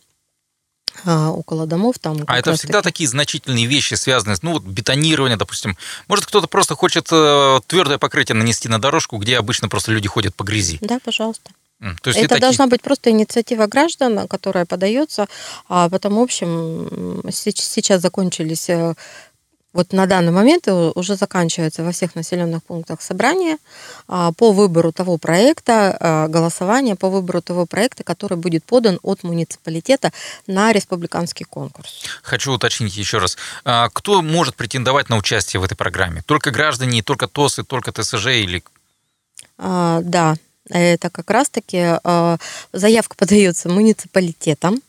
около 1.05 1.65
домов 1.65 1.99
там. 1.99 2.17
А 2.27 2.37
это 2.37 2.53
всегда 2.55 2.81
таки... 2.81 2.91
такие 2.91 3.09
значительные 3.09 3.65
вещи, 3.65 3.93
связанные 3.93 4.35
с, 4.35 4.43
ну, 4.43 4.53
вот 4.53 4.63
бетонирование, 4.63 5.37
допустим. 5.37 5.77
Может, 6.09 6.25
кто-то 6.25 6.47
просто 6.47 6.75
хочет 6.75 7.07
э, 7.11 7.59
твердое 7.67 7.97
покрытие 7.97 8.35
нанести 8.35 8.67
на 8.67 8.79
дорожку, 8.79 9.17
где 9.17 9.37
обычно 9.37 9.69
просто 9.69 9.93
люди 9.93 10.09
ходят 10.09 10.35
по 10.35 10.43
грязи. 10.43 10.79
Да, 10.81 10.99
пожалуйста. 11.03 11.51
То 12.01 12.11
есть 12.11 12.19
это 12.19 12.39
должна 12.39 12.67
быть 12.67 12.81
просто 12.81 13.09
инициатива 13.09 13.65
граждан, 13.65 14.27
которая 14.27 14.65
подается. 14.65 15.27
А 15.67 15.89
потом, 15.89 16.15
в 16.15 16.21
общем, 16.21 17.23
сейчас 17.31 18.01
закончились 18.01 18.69
э, 18.69 18.93
вот 19.73 19.93
на 19.93 20.05
данный 20.05 20.31
момент 20.31 20.67
уже 20.67 21.15
заканчивается 21.15 21.83
во 21.83 21.91
всех 21.91 22.15
населенных 22.15 22.61
пунктах 22.63 23.01
собрания 23.01 23.57
а, 24.07 24.33
по 24.33 24.51
выбору 24.51 24.91
того 24.91 25.17
проекта, 25.17 25.97
а, 25.97 26.27
голосование 26.27 26.95
по 26.95 27.09
выбору 27.09 27.41
того 27.41 27.65
проекта, 27.65 28.03
который 28.03 28.37
будет 28.37 28.65
подан 28.65 28.99
от 29.01 29.23
муниципалитета 29.23 30.11
на 30.45 30.73
республиканский 30.73 31.45
конкурс. 31.45 32.03
Хочу 32.21 32.51
уточнить 32.51 32.97
еще 32.97 33.19
раз. 33.19 33.37
А, 33.63 33.89
кто 33.89 34.21
может 34.21 34.55
претендовать 34.55 35.09
на 35.09 35.15
участие 35.15 35.61
в 35.61 35.63
этой 35.63 35.75
программе? 35.75 36.21
Только 36.25 36.51
граждане, 36.51 37.01
только 37.01 37.27
ТОСы, 37.27 37.63
только 37.63 37.91
ТСЖ 37.91 38.27
или... 38.27 38.63
Да, 39.57 40.35
это 40.69 41.09
как 41.09 41.29
раз-таки 41.29 41.97
э, 42.03 42.37
заявка 42.73 43.15
подается 43.17 43.69
муниципалитетом, 43.69 44.81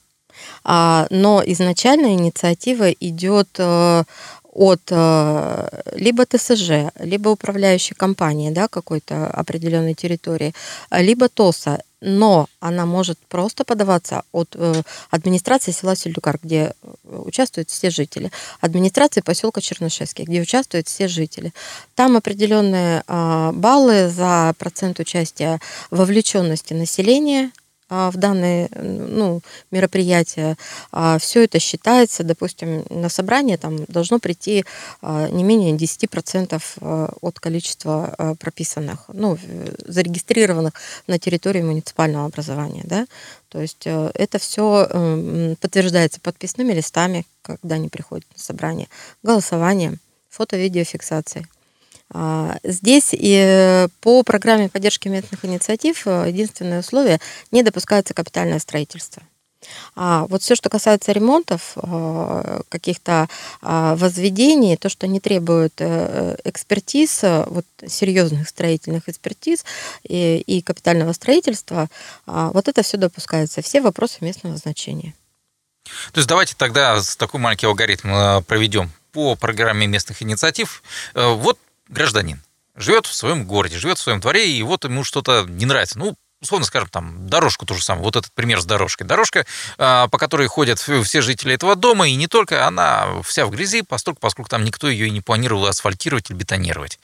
а, 0.64 1.06
но 1.10 1.42
изначально 1.44 2.14
инициатива 2.14 2.90
идет 2.90 3.48
э, 3.58 4.04
от 4.52 4.82
э, 4.90 5.68
либо 5.94 6.24
ТСЖ, 6.26 6.92
либо 6.98 7.30
управляющей 7.30 7.94
компании 7.96 8.50
да, 8.50 8.68
какой-то 8.68 9.26
определенной 9.28 9.94
территории, 9.94 10.54
либо 10.90 11.28
ТОСа 11.28 11.80
но 12.02 12.48
она 12.60 12.84
может 12.84 13.16
просто 13.28 13.64
подаваться 13.64 14.24
от 14.32 14.56
э, 14.56 14.82
администрации 15.10 15.70
села 15.70 15.94
Сельдюкар, 15.94 16.38
где 16.42 16.74
э, 16.82 17.16
участвуют 17.24 17.70
все 17.70 17.90
жители, 17.90 18.32
администрации 18.60 19.20
поселка 19.20 19.60
Чернышевский, 19.60 20.24
где 20.24 20.40
участвуют 20.40 20.88
все 20.88 21.06
жители. 21.06 21.52
Там 21.94 22.16
определенные 22.16 23.04
э, 23.06 23.52
баллы 23.54 24.08
за 24.08 24.52
процент 24.58 24.98
участия 24.98 25.60
вовлеченности 25.90 26.74
населения, 26.74 27.52
в 27.92 28.16
данные 28.16 28.68
ну, 28.74 29.40
мероприятия. 29.70 30.56
А, 30.90 31.18
Все 31.18 31.44
это 31.44 31.58
считается, 31.58 32.24
допустим, 32.24 32.84
на 32.90 33.08
собрание 33.08 33.56
там 33.56 33.84
должно 33.86 34.18
прийти 34.18 34.64
а, 35.00 35.28
не 35.28 35.44
менее 35.44 35.76
10% 35.76 37.18
от 37.20 37.40
количества 37.40 38.36
прописанных, 38.38 39.04
ну, 39.12 39.38
зарегистрированных 39.86 40.72
на 41.06 41.18
территории 41.18 41.62
муниципального 41.62 42.26
образования. 42.26 42.82
Да? 42.84 43.06
То 43.52 43.60
есть 43.60 43.86
э, 43.86 44.10
это 44.14 44.38
все 44.38 44.86
эм, 44.90 45.56
подтверждается 45.60 46.20
подписными 46.20 46.72
листами, 46.72 47.26
когда 47.42 47.74
они 47.74 47.90
приходят 47.90 48.26
на 48.34 48.42
собрание, 48.42 48.88
голосованием, 49.22 49.98
фото-видеофиксацией. 50.30 51.46
А, 52.14 52.58
здесь 52.62 53.10
и 53.12 53.88
по 54.00 54.22
программе 54.22 54.68
поддержки 54.68 55.08
местных 55.08 55.44
инициатив 55.44 56.06
э, 56.06 56.26
единственное 56.28 56.80
условие– 56.80 57.20
не 57.50 57.62
допускается 57.62 58.14
капитальное 58.14 58.58
строительство. 58.58 59.22
А 59.94 60.26
вот 60.26 60.42
все, 60.42 60.54
что 60.54 60.68
касается 60.68 61.12
ремонтов, 61.12 61.72
э, 61.76 62.60
каких-то 62.68 63.28
а, 63.60 63.94
возведений, 63.96 64.76
то, 64.76 64.88
что 64.88 65.06
не 65.06 65.20
требует 65.20 65.74
э, 65.78 66.36
экспертиз, 66.44 67.20
вот 67.22 67.64
серьезных 67.86 68.48
строительных 68.48 69.08
экспертиз 69.08 69.64
и, 70.02 70.38
и 70.38 70.62
капитального 70.62 71.12
строительства, 71.12 71.88
а, 72.26 72.50
вот 72.52 72.68
это 72.68 72.82
все 72.82 72.96
допускается, 72.96 73.62
все 73.62 73.80
вопросы 73.80 74.18
местного 74.20 74.56
значения. 74.56 75.14
То 76.12 76.18
есть 76.18 76.28
давайте 76.28 76.54
тогда 76.56 77.00
такой 77.18 77.40
маленький 77.40 77.66
алгоритм 77.66 78.42
проведем 78.44 78.90
по 79.12 79.34
программе 79.34 79.86
местных 79.86 80.22
инициатив. 80.22 80.82
Вот 81.14 81.58
гражданин 81.92 82.42
живет 82.74 83.06
в 83.06 83.14
своем 83.14 83.44
городе, 83.44 83.78
живет 83.78 83.98
в 83.98 84.02
своем 84.02 84.20
дворе, 84.20 84.50
и 84.50 84.62
вот 84.62 84.84
ему 84.84 85.04
что-то 85.04 85.44
не 85.48 85.66
нравится. 85.66 85.98
Ну, 85.98 86.16
условно 86.40 86.66
скажем, 86.66 86.88
там, 86.88 87.28
дорожку 87.28 87.66
ту 87.66 87.74
же 87.74 87.82
самую. 87.82 88.04
Вот 88.04 88.16
этот 88.16 88.32
пример 88.32 88.60
с 88.60 88.64
дорожкой. 88.64 89.06
Дорожка, 89.06 89.46
а, 89.78 90.08
по 90.08 90.18
которой 90.18 90.48
ходят 90.48 90.78
все 90.78 91.20
жители 91.20 91.54
этого 91.54 91.76
дома, 91.76 92.08
и 92.08 92.14
не 92.14 92.26
только, 92.26 92.66
она 92.66 93.22
вся 93.22 93.46
в 93.46 93.50
грязи, 93.50 93.82
поскольку, 93.82 94.20
поскольку 94.20 94.50
там 94.50 94.64
никто 94.64 94.88
ее 94.88 95.06
и 95.06 95.10
не 95.10 95.20
планировал 95.20 95.66
асфальтировать 95.66 96.30
или 96.30 96.36
бетонировать. 96.36 96.98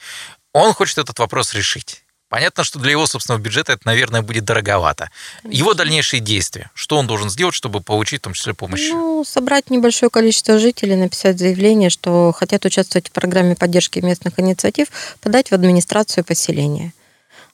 Он 0.52 0.72
хочет 0.72 0.98
этот 0.98 1.18
вопрос 1.18 1.54
решить. 1.54 2.02
Понятно, 2.28 2.62
что 2.62 2.78
для 2.78 2.90
его 2.90 3.06
собственного 3.06 3.40
бюджета 3.40 3.72
это, 3.72 3.82
наверное, 3.86 4.22
будет 4.22 4.44
дороговато. 4.44 5.10
Конечно. 5.42 5.58
Его 5.58 5.74
дальнейшие 5.74 6.20
действия. 6.20 6.70
Что 6.74 6.98
он 6.98 7.06
должен 7.06 7.30
сделать, 7.30 7.54
чтобы 7.54 7.80
получить 7.80 8.20
в 8.20 8.24
том 8.24 8.34
числе 8.34 8.52
помощь? 8.52 8.90
Ну, 8.90 9.24
собрать 9.24 9.70
небольшое 9.70 10.10
количество 10.10 10.58
жителей, 10.58 10.96
написать 10.96 11.38
заявление, 11.38 11.88
что 11.88 12.32
хотят 12.32 12.64
участвовать 12.64 13.08
в 13.08 13.12
программе 13.12 13.56
поддержки 13.56 13.98
местных 14.00 14.38
инициатив, 14.38 14.88
подать 15.20 15.50
в 15.50 15.54
администрацию 15.54 16.24
поселения. 16.24 16.92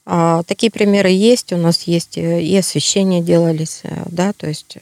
А, 0.07 0.43
такие 0.43 0.71
примеры 0.71 1.09
есть. 1.09 1.51
У 1.51 1.57
нас 1.57 1.83
есть 1.83 2.17
э, 2.17 2.41
и 2.41 2.55
освещение 2.55 3.21
делались, 3.21 3.79
э, 3.83 4.03
да, 4.05 4.33
то 4.33 4.47
есть 4.47 4.77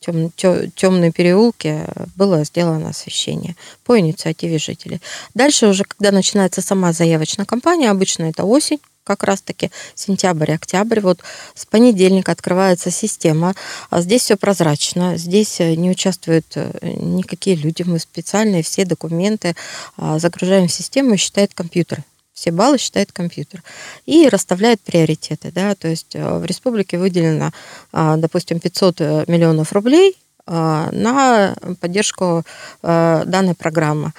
тем, 0.00 0.32
э, 0.42 0.68
темные 0.74 1.12
переулки 1.12 1.84
было 2.16 2.42
сделано 2.42 2.88
освещение 2.88 3.54
по 3.84 3.98
инициативе 3.98 4.58
жителей. 4.58 5.00
Дальше 5.34 5.68
уже, 5.68 5.84
когда 5.84 6.10
начинается 6.10 6.62
сама 6.62 6.92
заявочная 6.92 7.46
кампания, 7.46 7.90
обычно 7.90 8.24
это 8.24 8.42
осень, 8.42 8.80
как 9.06 9.22
раз-таки 9.22 9.70
сентябрь, 9.94 10.52
октябрь. 10.52 11.00
Вот 11.00 11.20
с 11.54 11.64
понедельника 11.64 12.32
открывается 12.32 12.90
система. 12.90 13.54
А 13.88 14.02
здесь 14.02 14.22
все 14.22 14.36
прозрачно, 14.36 15.16
здесь 15.16 15.60
э, 15.60 15.74
не 15.76 15.90
участвуют 15.90 16.46
э, 16.56 16.72
никакие 16.82 17.56
люди. 17.56 17.82
Мы 17.82 17.98
специальные 18.00 18.62
все 18.62 18.84
документы 18.84 19.54
а, 19.96 20.18
загружаем 20.18 20.66
в 20.66 20.72
систему 20.72 21.14
и 21.14 21.16
считает 21.16 21.54
компьютер. 21.54 22.02
Все 22.34 22.50
баллы 22.50 22.78
считает 22.78 23.12
компьютер. 23.12 23.62
И 24.04 24.28
расставляет 24.28 24.80
приоритеты. 24.80 25.52
Да? 25.52 25.74
То 25.74 25.88
есть 25.88 26.14
э, 26.14 26.38
в 26.38 26.44
республике 26.44 26.98
выделено, 26.98 27.52
а, 27.92 28.16
допустим, 28.16 28.58
500 28.60 29.28
миллионов 29.28 29.72
рублей 29.72 30.16
на 30.46 31.56
поддержку 31.80 32.44
данной 32.82 33.54
программы. 33.54 34.12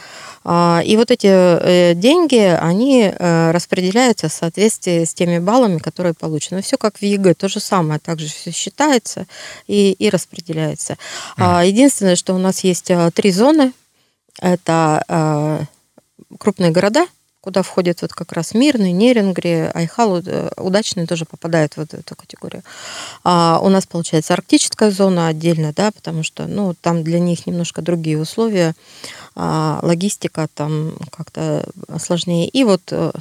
А, 0.49 0.81
и 0.85 0.95
вот 0.95 1.11
эти 1.11 1.27
э, 1.27 1.93
деньги, 1.93 2.37
они 2.37 3.11
э, 3.11 3.51
распределяются 3.51 4.29
в 4.29 4.31
соответствии 4.31 5.03
с 5.03 5.13
теми 5.13 5.39
баллами, 5.39 5.77
которые 5.77 6.13
получены. 6.13 6.61
Все 6.61 6.77
как 6.77 6.99
в 6.99 7.01
ЕГЭ, 7.01 7.33
то 7.33 7.49
же 7.49 7.59
самое, 7.59 7.99
также 7.99 8.27
все 8.27 8.51
считается 8.51 9.25
и, 9.67 9.91
и 9.91 10.09
распределяется. 10.09 10.97
Единственное, 11.37 12.15
что 12.15 12.33
у 12.33 12.37
нас 12.37 12.63
есть 12.63 12.89
э, 12.89 13.11
три 13.13 13.31
зоны. 13.31 13.73
Это 14.39 15.67
крупные 16.37 16.71
города, 16.71 17.07
куда 17.47 17.61
входят 17.61 18.01
вот 18.01 18.11
как 18.11 18.33
раз 18.33 18.53
Мирный, 18.53 18.91
Нерюнгри, 18.91 19.71
Айхал, 19.73 20.21
Удачный 20.57 21.07
тоже 21.07 21.23
попадают 21.23 21.77
в 21.77 21.79
эту 21.79 22.13
категорию. 22.13 22.61
А 23.23 23.61
у 23.63 23.69
нас 23.69 23.87
получается 23.87 24.33
арктическая 24.33 24.91
зона 24.91 25.29
отдельно, 25.29 25.71
да, 25.73 25.91
потому 25.91 26.23
что 26.23 26.45
ну, 26.45 26.73
там 26.73 27.05
для 27.05 27.19
них 27.19 27.47
немножко 27.47 27.81
другие 27.81 28.19
условия. 28.19 28.73
А, 29.33 29.79
логистика 29.81 30.49
там 30.53 30.97
как-то 31.09 31.63
сложнее. 31.97 32.49
И 32.49 32.65
вот 32.65 32.81
э, 32.91 33.13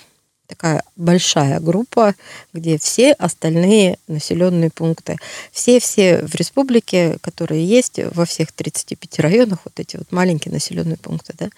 такая 0.47 0.83
большая 0.97 1.61
группа, 1.61 2.15
где 2.53 2.79
все 2.79 3.13
остальные 3.13 3.99
населенные 4.09 4.71
пункты, 4.71 5.19
все-все 5.53 6.23
в 6.23 6.35
республике, 6.35 7.19
которые 7.21 7.65
есть 7.65 8.01
во 8.15 8.25
всех 8.25 8.53
35 8.53 9.19
районах, 9.21 9.59
вот 9.65 9.79
эти 9.79 9.97
вот 9.97 10.13
маленькие 10.13 10.53
населенные 10.53 10.97
пункты, 10.97 11.35
да. 11.39 11.49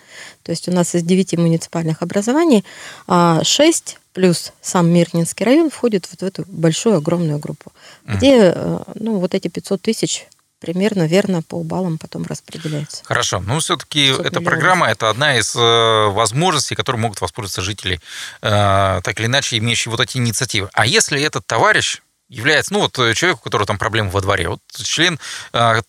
То 0.42 0.50
есть 0.50 0.68
у 0.68 0.73
нас 0.73 0.95
из 0.95 1.02
9 1.02 1.38
муниципальных 1.38 2.02
образований 2.02 2.64
6 3.07 3.07
а, 3.07 3.99
плюс 4.12 4.52
сам 4.61 4.90
Мирнинский 4.90 5.45
район 5.45 5.71
входит 5.71 6.09
вот 6.11 6.21
в 6.21 6.25
эту 6.25 6.45
большую 6.49 6.97
огромную 6.97 7.38
группу, 7.38 7.73
где 8.04 8.52
э, 8.54 8.78
ну, 8.97 9.18
вот 9.18 9.35
эти 9.35 9.49
500 9.49 9.80
тысяч 9.80 10.26
примерно 10.60 11.06
верно 11.06 11.42
по 11.42 11.62
баллам 11.62 11.98
потом 11.98 12.24
распределяется. 12.24 13.04
Хорошо. 13.04 13.40
Ну, 13.40 13.58
все-таки 13.60 14.06
эта 14.06 14.40
программа– 14.40 14.88
это 14.90 15.10
одна 15.10 15.38
из 15.38 15.54
э, 15.54 16.06
возможностей, 16.08 16.74
которой 16.74 16.96
могут 16.96 17.20
воспользоваться 17.20 17.62
жители, 17.62 18.00
э, 18.42 19.00
так 19.02 19.18
или 19.20 19.26
иначе, 19.26 19.58
имеющие 19.58 19.90
вот 19.90 20.00
эти 20.00 20.16
инициативы. 20.16 20.68
А 20.72 20.86
если 20.86 21.20
этот 21.22 21.46
товарищ 21.46 21.98
является, 22.28 22.72
ну, 22.72 22.80
вот 22.80 22.98
э, 22.98 23.14
человек, 23.14 23.38
у 23.38 23.42
которого 23.42 23.66
там 23.66 23.78
проблемы 23.78 24.10
во 24.10 24.20
дворе, 24.20 24.48
вот 24.48 24.60
член 24.74 25.18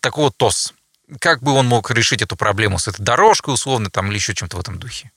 такого 0.00 0.30
ТОС, 0.30 0.74
как 1.18 1.42
бы 1.42 1.52
он 1.52 1.66
мог 1.66 1.90
решить 1.90 2.22
эту 2.22 2.36
проблему 2.36 2.78
с 2.78 2.88
этой 2.88 3.02
дорожкой 3.02 3.54
условно 3.54 3.90
там 3.90 4.08
или 4.08 4.16
еще 4.16 4.34
чем-то 4.34 4.56
в 4.56 4.60
этом 4.60 4.78
духе? 4.78 5.10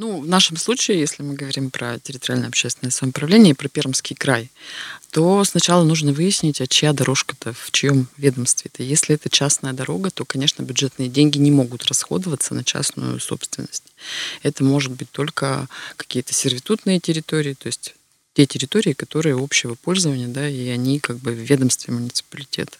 Ну, 0.00 0.22
в 0.22 0.26
нашем 0.26 0.56
случае, 0.56 0.98
если 0.98 1.22
мы 1.22 1.34
говорим 1.34 1.70
про 1.70 1.98
территориальное 1.98 2.48
общественное 2.48 2.90
самоуправление 2.90 3.50
и 3.50 3.54
про 3.54 3.68
Пермский 3.68 4.16
край, 4.16 4.50
то 5.10 5.44
сначала 5.44 5.84
нужно 5.84 6.14
выяснить, 6.14 6.62
а 6.62 6.66
чья 6.66 6.94
дорожка-то, 6.94 7.52
в 7.52 7.70
чьем 7.70 8.08
ведомстве-то. 8.16 8.82
Если 8.82 9.14
это 9.16 9.28
частная 9.28 9.74
дорога, 9.74 10.10
то, 10.10 10.24
конечно, 10.24 10.62
бюджетные 10.62 11.10
деньги 11.10 11.36
не 11.36 11.50
могут 11.50 11.84
расходоваться 11.84 12.54
на 12.54 12.64
частную 12.64 13.20
собственность. 13.20 13.92
Это 14.42 14.64
может 14.64 14.92
быть 14.92 15.10
только 15.10 15.68
какие-то 15.98 16.32
сервитутные 16.32 16.98
территории, 16.98 17.52
то 17.52 17.66
есть 17.66 17.94
те 18.32 18.46
территории, 18.46 18.94
которые 18.94 19.36
общего 19.36 19.74
пользования, 19.74 20.28
да, 20.28 20.48
и 20.48 20.68
они 20.68 20.98
как 20.98 21.18
бы 21.18 21.32
в 21.32 21.38
ведомстве 21.38 21.92
муниципалитета. 21.92 22.78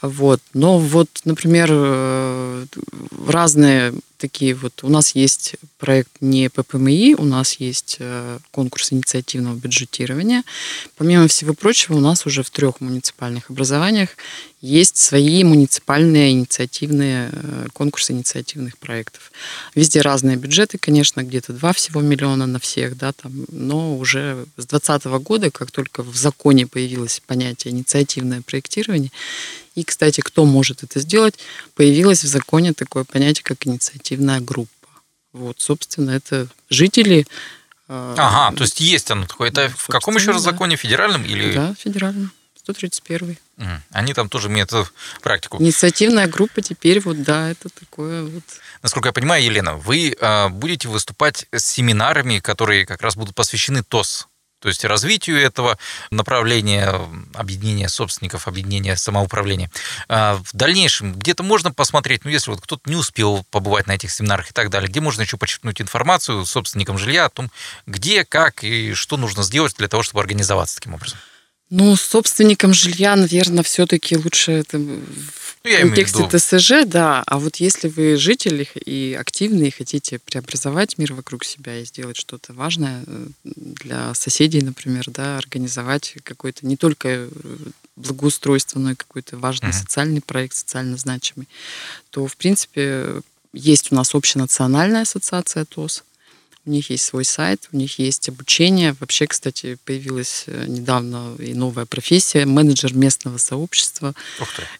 Вот. 0.00 0.40
Но 0.52 0.78
вот, 0.78 1.08
например, 1.24 1.70
э, 1.72 2.66
разные 3.26 3.94
такие 4.16 4.54
вот... 4.54 4.82
У 4.82 4.88
нас 4.88 5.14
есть 5.14 5.56
проект 5.78 6.10
не 6.20 6.48
ППМИ, 6.48 7.16
у 7.18 7.24
нас 7.24 7.54
есть 7.54 7.96
э, 8.00 8.38
конкурс 8.50 8.92
инициативного 8.92 9.56
бюджетирования. 9.56 10.42
Помимо 10.96 11.28
всего 11.28 11.54
прочего, 11.54 11.96
у 11.96 12.00
нас 12.00 12.26
уже 12.26 12.42
в 12.42 12.50
трех 12.50 12.80
муниципальных 12.80 13.50
образованиях 13.50 14.10
есть 14.60 14.96
свои 14.96 15.44
муниципальные 15.44 16.32
инициативные 16.32 17.30
э, 17.32 17.66
конкурсы 17.72 18.12
инициативных 18.12 18.78
проектов. 18.78 19.30
Везде 19.74 20.00
разные 20.00 20.36
бюджеты, 20.36 20.78
конечно, 20.78 21.22
где-то 21.22 21.52
два 21.52 21.72
всего 21.72 22.00
миллиона 22.00 22.46
на 22.46 22.58
всех, 22.58 22.96
да, 22.96 23.12
там, 23.12 23.32
но 23.48 23.96
уже 23.96 24.46
с 24.56 24.66
2020 24.66 25.04
года, 25.22 25.50
как 25.50 25.70
только 25.70 26.02
в 26.02 26.16
законе 26.16 26.66
появилось 26.66 27.22
понятие 27.26 27.74
инициативное 27.74 28.42
проектирование, 28.42 29.10
и, 29.76 29.84
кстати, 29.84 30.22
кто 30.22 30.44
может 30.44 30.82
это 30.82 30.98
сделать? 31.00 31.38
Появилось 31.74 32.24
в 32.24 32.26
законе 32.26 32.72
такое 32.72 33.04
понятие, 33.04 33.44
как 33.44 33.66
инициативная 33.66 34.40
группа. 34.40 34.70
Вот, 35.32 35.60
собственно, 35.60 36.10
это 36.10 36.48
жители. 36.70 37.26
Э, 37.88 38.14
ага, 38.16 38.56
то 38.56 38.64
есть 38.64 38.80
есть 38.80 39.10
оно 39.10 39.26
такое. 39.26 39.50
Это 39.50 39.70
в 39.76 39.88
каком 39.88 40.16
еще 40.16 40.32
раз 40.32 40.42
да. 40.42 40.50
законе? 40.50 40.76
Федеральном 40.76 41.24
или? 41.24 41.52
Да, 41.52 41.74
федеральном. 41.78 42.32
131. 42.56 43.36
Они 43.92 44.12
там 44.12 44.28
тоже 44.28 44.48
имеют 44.48 44.72
практику. 45.22 45.62
Инициативная 45.62 46.26
группа 46.26 46.62
теперь 46.62 47.00
вот, 47.00 47.22
да, 47.22 47.50
это 47.50 47.68
такое 47.68 48.24
вот. 48.24 48.42
Насколько 48.82 49.10
я 49.10 49.12
понимаю, 49.12 49.44
Елена, 49.44 49.76
вы 49.76 50.16
э, 50.18 50.48
будете 50.48 50.88
выступать 50.88 51.46
с 51.52 51.64
семинарами, 51.64 52.40
которые 52.40 52.86
как 52.86 53.02
раз 53.02 53.14
будут 53.14 53.36
посвящены 53.36 53.84
ТОС 53.84 54.26
то 54.66 54.70
есть 54.70 54.84
развитию 54.84 55.40
этого 55.40 55.78
направления 56.10 56.92
объединения 57.34 57.88
собственников, 57.88 58.48
объединения 58.48 58.96
самоуправления. 58.96 59.70
А 60.08 60.40
в 60.42 60.56
дальнейшем 60.56 61.14
где-то 61.14 61.44
можно 61.44 61.72
посмотреть, 61.72 62.24
ну, 62.24 62.32
если 62.32 62.50
вот 62.50 62.60
кто-то 62.60 62.90
не 62.90 62.96
успел 62.96 63.46
побывать 63.52 63.86
на 63.86 63.92
этих 63.92 64.10
семинарах 64.10 64.50
и 64.50 64.52
так 64.52 64.68
далее, 64.70 64.88
где 64.88 65.00
можно 65.00 65.22
еще 65.22 65.36
подчеркнуть 65.36 65.80
информацию 65.80 66.44
собственникам 66.44 66.98
жилья 66.98 67.26
о 67.26 67.28
том, 67.28 67.48
где, 67.86 68.24
как 68.24 68.64
и 68.64 68.92
что 68.94 69.16
нужно 69.16 69.44
сделать 69.44 69.76
для 69.76 69.86
того, 69.86 70.02
чтобы 70.02 70.18
организоваться 70.18 70.74
таким 70.74 70.94
образом. 70.94 71.16
Ну, 71.68 71.96
собственникам 71.96 72.72
жилья, 72.72 73.16
наверное, 73.16 73.64
все-таки 73.64 74.16
лучше 74.16 74.52
это 74.52 74.78
в 74.78 75.56
ну, 75.64 75.78
контексте 75.80 76.28
ТСЖ, 76.28 76.86
да. 76.86 77.24
А 77.26 77.38
вот 77.40 77.56
если 77.56 77.88
вы 77.88 78.16
житель 78.16 78.68
и 78.84 79.16
активный, 79.18 79.68
и 79.68 79.72
хотите 79.72 80.20
преобразовать 80.20 80.96
мир 80.96 81.12
вокруг 81.12 81.44
себя 81.44 81.80
и 81.80 81.84
сделать 81.84 82.16
что-то 82.16 82.52
важное 82.52 83.02
э, 83.04 83.26
для 83.44 84.14
соседей, 84.14 84.62
например, 84.62 85.06
да, 85.08 85.38
организовать 85.38 86.14
какой-то 86.22 86.64
не 86.66 86.76
только 86.76 87.08
э, 87.08 87.28
благоустройство, 87.96 88.78
но 88.78 88.92
и 88.92 88.94
какой-то 88.94 89.36
важный 89.36 89.70
mm-hmm. 89.70 89.80
социальный 89.80 90.20
проект, 90.20 90.54
социально 90.54 90.96
значимый, 90.96 91.48
то, 92.10 92.28
в 92.28 92.36
принципе, 92.36 93.22
есть 93.52 93.90
у 93.90 93.96
нас 93.96 94.14
общенациональная 94.14 95.02
ассоциация 95.02 95.64
ТОС, 95.64 96.04
у 96.66 96.70
них 96.70 96.90
есть 96.90 97.04
свой 97.04 97.24
сайт, 97.24 97.68
у 97.72 97.76
них 97.76 97.98
есть 97.98 98.28
обучение. 98.28 98.96
Вообще, 98.98 99.26
кстати, 99.26 99.78
появилась 99.84 100.44
э, 100.46 100.64
недавно 100.66 101.34
и 101.38 101.54
новая 101.54 101.86
профессия 101.86 102.44
менеджер 102.44 102.92
местного 102.94 103.38
сообщества. 103.38 104.14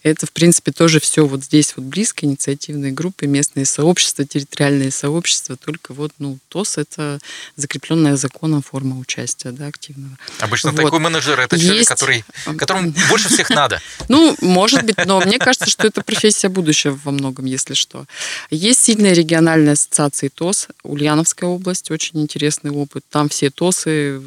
Это, 0.02 0.26
в 0.26 0.32
принципе, 0.32 0.72
тоже 0.72 0.98
все 1.00 1.26
вот 1.26 1.44
здесь 1.44 1.74
вот 1.76 1.86
близко, 1.86 2.26
инициативные 2.26 2.90
группы, 2.92 3.26
местные 3.26 3.66
сообщества, 3.66 4.24
территориальные 4.24 4.90
сообщества. 4.90 5.56
Только 5.56 5.94
вот, 5.94 6.12
ну, 6.18 6.38
ТОС— 6.48 6.76
это 6.78 7.20
закрепленная 7.54 8.16
законом 8.16 8.62
форма 8.62 8.98
участия, 8.98 9.52
да, 9.52 9.66
активного. 9.68 10.16
Обычно 10.40 10.72
Вот. 10.72 10.82
такой 10.82 10.98
менеджер 10.98 11.38
это 11.38 11.56
человек, 11.56 11.76
Есть- 11.78 11.88
который, 11.88 12.24
которому 12.58 12.92
больше 13.08 13.28
всех 13.28 13.50
надо. 13.50 13.80
Ну, 14.08 14.36
может 14.40 14.82
быть, 14.84 14.96
но 15.04 15.20
мне 15.20 15.38
кажется, 15.38 15.68
что 15.68 15.86
это 15.86 16.00
профессия 16.02 16.48
будущего 16.48 16.98
во 17.04 17.12
многом, 17.12 17.44
если 17.44 17.74
что. 17.74 18.06
Есть 18.50 18.80
сильные 18.84 19.14
региональные 19.14 19.72
ассоциации 19.72 20.28
ТОС. 20.28 20.68
Ульяновская 20.84 21.50
область, 21.50 21.75
очень 21.90 22.20
интересный 22.20 22.70
опыт. 22.70 23.04
Там 23.10 23.28
все 23.28 23.50
ТОСы, 23.50 24.22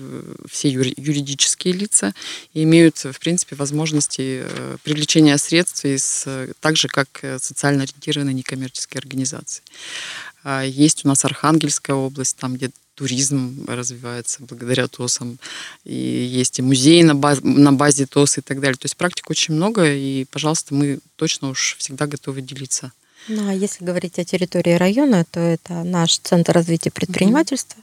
все 0.49 0.69
юри- 0.69 0.93
юридические 0.97 1.73
лица 1.73 2.13
имеют, 2.53 2.97
в 2.97 3.19
принципе, 3.19 3.55
возможности 3.55 4.43
э, 4.43 4.77
привлечения 4.83 5.37
средств 5.37 5.85
из, 5.85 6.23
э, 6.25 6.53
так 6.59 6.77
же, 6.77 6.87
как 6.87 7.07
э, 7.21 7.39
социально 7.39 7.83
ориентированные 7.83 8.33
некоммерческие 8.33 8.99
организации. 8.99 9.63
А 10.43 10.63
Есть 10.63 11.05
у 11.05 11.07
нас 11.07 11.25
Архангельская 11.25 11.95
область, 11.95 12.37
там, 12.37 12.55
где 12.55 12.71
туризм 12.99 13.65
развивается 13.67 14.43
благодаря 14.43 14.87
ТОСам. 14.87 15.39
И 15.85 15.93
есть 15.95 16.59
и 16.59 16.61
музей 16.61 17.01
на 17.03 17.15
базе, 17.15 17.41
на 17.43 17.71
базе 17.71 18.05
ТОС 18.05 18.37
и 18.37 18.41
так 18.41 18.59
далее. 18.59 18.75
То 18.75 18.85
есть 18.85 18.97
практик 18.97 19.29
очень 19.29 19.53
много, 19.53 19.93
и, 19.93 20.25
пожалуйста, 20.25 20.73
мы 20.73 20.99
точно 21.15 21.49
уж 21.49 21.77
всегда 21.79 22.07
готовы 22.07 22.41
делиться. 22.41 22.91
Ну, 23.29 23.47
а 23.47 23.53
если 23.53 23.85
говорить 23.85 24.17
о 24.17 24.23
территории 24.25 24.73
района, 24.73 25.23
то 25.23 25.39
это 25.39 25.83
наш 25.83 26.17
Центр 26.17 26.51
развития 26.51 26.89
предпринимательства. 26.89 27.81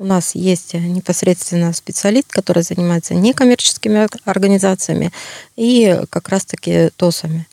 У 0.00 0.04
нас 0.04 0.36
есть 0.36 0.74
непосредственно 0.74 1.72
специалист, 1.72 2.30
который 2.30 2.62
занимается 2.62 3.14
некоммерческими 3.14 4.04
ор- 4.04 4.10
организациями 4.26 5.10
и 5.56 6.00
как 6.08 6.28
раз-таки 6.28 6.90
ТОСами, 6.94 7.48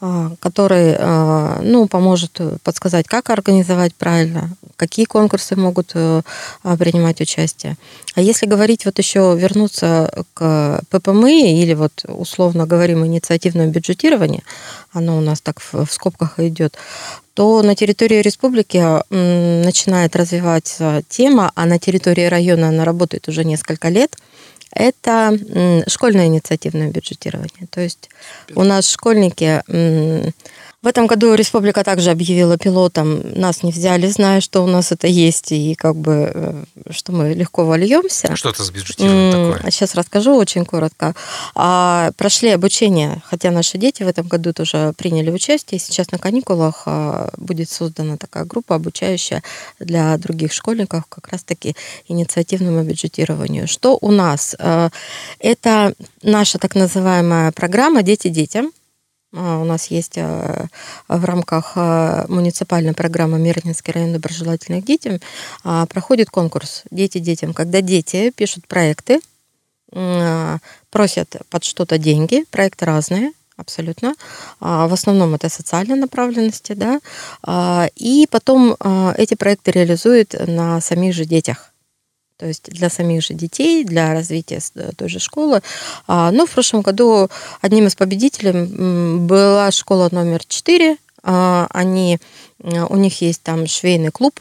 а, 0.00 0.30
который 0.38 0.94
а, 0.96 1.58
ну, 1.60 1.88
поможет 1.88 2.40
подсказать, 2.62 3.08
как 3.08 3.30
организовать 3.30 3.96
правильно, 3.96 4.56
какие 4.76 5.06
конкурсы 5.06 5.56
могут 5.56 5.90
э, 5.94 6.22
а, 6.62 6.76
принимать 6.76 7.20
участие. 7.20 7.76
А 8.14 8.20
если 8.20 8.46
говорить 8.46 8.84
вот 8.84 8.96
еще 8.98 9.36
вернуться 9.36 10.24
к 10.34 10.80
ППМИ 10.90 11.60
или 11.60 11.74
вот 11.74 12.04
условно 12.06 12.64
говорим 12.64 13.04
инициативное 13.04 13.66
бюджетирование, 13.66 14.44
оно 14.92 15.18
у 15.18 15.20
нас 15.20 15.40
так 15.40 15.60
в 15.72 15.88
скобках 15.90 16.38
идет, 16.38 16.76
то 17.38 17.62
на 17.62 17.76
территории 17.76 18.20
республики 18.20 18.78
начинает 19.14 20.16
развиваться 20.16 21.04
тема, 21.08 21.52
а 21.54 21.66
на 21.66 21.78
территории 21.78 22.24
района 22.24 22.70
она 22.70 22.84
работает 22.84 23.28
уже 23.28 23.44
несколько 23.44 23.90
лет, 23.90 24.16
это 24.72 25.38
школьное 25.86 26.26
инициативное 26.26 26.90
бюджетирование. 26.90 27.68
То 27.70 27.80
есть 27.80 28.10
у 28.56 28.64
нас 28.64 28.90
школьники... 28.90 29.62
В 30.88 30.90
этом 30.90 31.06
году 31.06 31.34
республика 31.34 31.84
также 31.84 32.10
объявила 32.10 32.56
пилотом, 32.56 33.20
нас 33.34 33.62
не 33.62 33.72
взяли, 33.72 34.06
зная, 34.06 34.40
что 34.40 34.64
у 34.64 34.66
нас 34.66 34.90
это 34.90 35.06
есть, 35.06 35.52
и 35.52 35.74
как 35.74 35.96
бы, 35.96 36.32
э, 36.34 36.64
что 36.88 37.12
мы 37.12 37.34
легко 37.34 37.66
вольемся. 37.66 38.34
Что 38.34 38.48
это 38.48 38.64
за 38.64 38.72
бюджетирование 38.72 39.32
такое? 39.32 39.70
Сейчас 39.70 39.94
расскажу 39.94 40.34
очень 40.34 40.64
коротко. 40.64 41.14
А, 41.54 42.12
прошли 42.16 42.48
обучение, 42.48 43.20
хотя 43.26 43.50
наши 43.50 43.76
дети 43.76 44.02
в 44.02 44.08
этом 44.08 44.28
году 44.28 44.54
тоже 44.54 44.94
приняли 44.96 45.30
участие. 45.30 45.78
Сейчас 45.78 46.10
на 46.10 46.16
каникулах 46.16 46.84
а, 46.86 47.28
будет 47.36 47.68
создана 47.68 48.16
такая 48.16 48.46
группа, 48.46 48.74
обучающая 48.74 49.42
для 49.78 50.16
других 50.16 50.54
школьников 50.54 51.04
как 51.10 51.28
раз-таки 51.28 51.76
инициативному 52.08 52.82
бюджетированию. 52.82 53.68
Что 53.68 53.98
у 54.00 54.10
нас? 54.10 54.56
А, 54.58 54.88
Это 55.38 55.92
наша 56.22 56.58
так 56.58 56.74
называемая 56.74 57.52
программа 57.52 58.02
«Дети 58.02 58.28
детям». 58.28 58.72
А, 59.34 59.58
У 59.58 59.64
нас 59.64 59.88
есть 59.88 60.16
а, 60.16 60.66
в 61.08 61.24
рамках 61.24 61.72
а, 61.76 62.26
муниципальной 62.28 62.94
программы 62.94 63.38
Мирнинский 63.38 63.92
район 63.92 64.12
доброжелательных 64.12 64.84
детям 64.84 65.20
а, 65.64 65.86
проходит 65.86 66.30
конкурс 66.30 66.84
«Дети 66.90 67.18
детям», 67.18 67.52
когда 67.52 67.80
дети 67.82 68.30
пишут 68.30 68.66
проекты, 68.66 69.20
м, 69.92 70.60
просят 70.90 71.36
под 71.50 71.64
что-то 71.64 71.98
деньги, 71.98 72.44
проекты 72.50 72.86
разные, 72.86 73.32
абсолютно. 73.56 74.14
А, 74.60 74.86
В 74.88 74.92
основном 74.94 75.34
это 75.34 75.48
социальной 75.50 75.96
направленности, 75.96 76.72
да. 76.74 77.00
И 77.96 78.26
потом 78.30 78.76
эти 79.16 79.34
проекты 79.34 79.72
реализуют 79.72 80.34
на 80.46 80.80
самих 80.80 81.14
же 81.14 81.24
детях. 81.24 81.72
То 82.38 82.46
есть 82.46 82.70
для 82.70 82.88
самих 82.88 83.24
же 83.24 83.34
детей, 83.34 83.84
для 83.84 84.12
развития 84.12 84.60
э, 84.76 84.92
той 84.96 85.08
же 85.08 85.18
школы. 85.18 85.60
А, 86.06 86.30
Но 86.30 86.46
в 86.46 86.50
прошлом 86.50 86.82
году 86.82 87.28
одним 87.60 87.88
из 87.88 87.96
победителей 87.96 88.52
была 89.26 89.70
школа 89.72 90.08
номер 90.12 90.44
4. 90.46 90.96
Они, 91.22 92.18
э, 92.62 92.84
у 92.84 92.96
них 92.96 93.20
есть 93.20 93.42
там 93.42 93.66
швейный 93.66 94.10
клуб, 94.10 94.40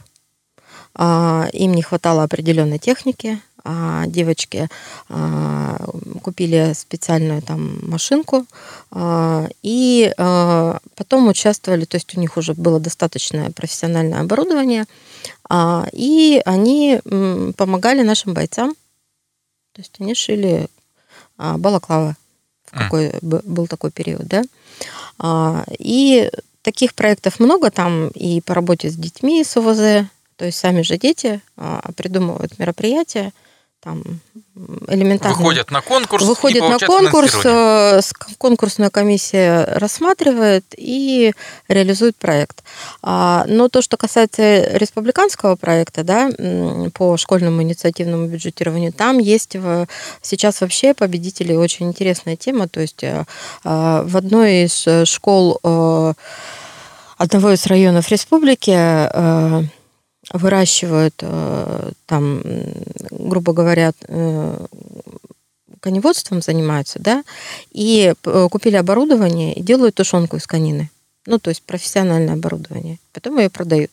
а, 0.94 1.48
им 1.54 1.74
не 1.74 1.82
хватало 1.82 2.24
определенной 2.24 2.80
техники, 2.80 3.40
а 3.70 4.08
девочки 4.08 4.70
а, 5.10 5.78
купили 6.22 6.72
специальную 6.74 7.42
там 7.42 7.80
машинку 7.82 8.46
а, 8.92 9.50
и 9.62 10.14
а, 10.18 10.80
потом 10.96 11.28
участвовали, 11.28 11.84
то 11.84 11.98
есть 11.98 12.18
у 12.18 12.20
них 12.22 12.38
уже 12.38 12.54
было 12.54 12.80
достаточное 12.80 13.52
профессиональное 13.52 14.22
оборудование, 14.22 14.86
а, 15.50 15.86
и 15.92 16.42
они 16.46 17.02
м, 17.04 17.54
помогали 17.58 18.04
нашим 18.04 18.34
бойцам, 18.34 18.74
то 19.74 19.82
есть 19.82 19.96
они 20.00 20.16
шили 20.16 20.70
а, 21.38 21.58
балаклавы, 21.58 22.16
в 22.68 22.72
какой 22.72 23.12
был 23.22 23.68
такой 23.68 23.92
период, 23.92 24.28
да, 24.28 24.44
А, 25.20 25.66
и 25.78 26.32
таких 26.62 26.94
проектов 26.94 27.42
много 27.42 27.70
там 27.70 28.08
и 28.10 28.40
по 28.40 28.54
работе 28.54 28.90
с 28.90 28.96
детьми 28.96 29.44
с 29.44 29.58
ОВЗ, 29.58 30.08
то 30.38 30.46
есть 30.46 30.58
сами 30.58 30.84
же 30.84 30.98
дети 30.98 31.42
а, 31.58 31.92
придумывают 31.98 32.60
мероприятия, 32.60 33.34
там 33.88 34.04
элементарно. 34.88 35.38
Выходят 35.38 35.72
на 35.72 35.82
конкурс 35.82 36.24
и 36.24 36.28
Выходит 36.28 36.62
на 36.62 36.80
конкурс, 36.80 37.40
э, 37.46 38.02
конкурсная 38.38 38.90
комиссия 38.90 39.64
рассматривает 39.76 40.66
и 40.76 41.34
реализует 41.70 42.18
проект. 42.18 42.64
А, 43.02 43.46
Но 43.48 43.70
то, 43.70 43.82
что 43.82 43.96
касается 43.96 44.78
республиканского 44.78 45.56
проекта, 45.56 46.04
да, 46.04 46.30
по 46.94 47.16
школьному 47.18 47.62
инициативному 47.62 48.28
бюджетированию, 48.28 48.92
там 48.92 49.20
есть 49.20 49.56
сейчас 50.22 50.62
вообще 50.62 50.94
победители 50.94 51.54
очень 51.54 51.88
интересная 51.88 52.36
тема. 52.36 52.68
То 52.68 52.82
есть 52.82 53.04
э, 53.04 53.24
э, 53.64 54.04
в 54.06 54.18
одной 54.18 54.66
из 54.66 55.08
школ 55.08 55.60
одного 57.18 57.52
из 57.52 57.66
районов 57.66 58.10
республики 58.10 58.72
выращивают 60.34 61.16
э, 61.22 61.92
там, 62.06 62.42
грубо 63.12 63.54
говоря, 63.54 63.94
э, 64.08 64.66
коневодством 65.80 66.42
занимаются, 66.42 67.00
да, 67.00 67.24
и 67.72 68.14
э, 68.24 68.48
купили 68.52 68.76
оборудование 68.76 69.54
и 69.54 69.62
делают 69.62 69.96
тушенку 69.96 70.38
из 70.38 70.48
конины. 70.48 70.90
Ну, 71.26 71.40
то 71.40 71.50
есть 71.50 71.62
профессиональное 71.64 72.36
оборудование. 72.36 73.00
Потом 73.12 73.38
ее 73.38 73.50
продают. 73.50 73.92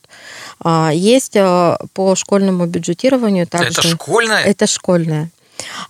А, 0.61 0.93
Есть 0.95 1.33
по 1.33 2.15
школьному 2.15 2.67
бюджетированию 2.67 3.49
также... 3.49 3.73
Это 3.73 3.83
школьное? 3.83 4.45
Это 4.45 4.67
школьное. 4.69 5.31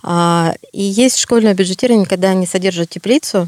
А, 0.01 0.55
И 0.71 0.81
есть 0.81 1.19
школьное 1.19 1.53
бюджетирование, 1.53 2.07
когда 2.07 2.31
они 2.31 2.47
содержат 2.47 2.89
теплицу 2.89 3.47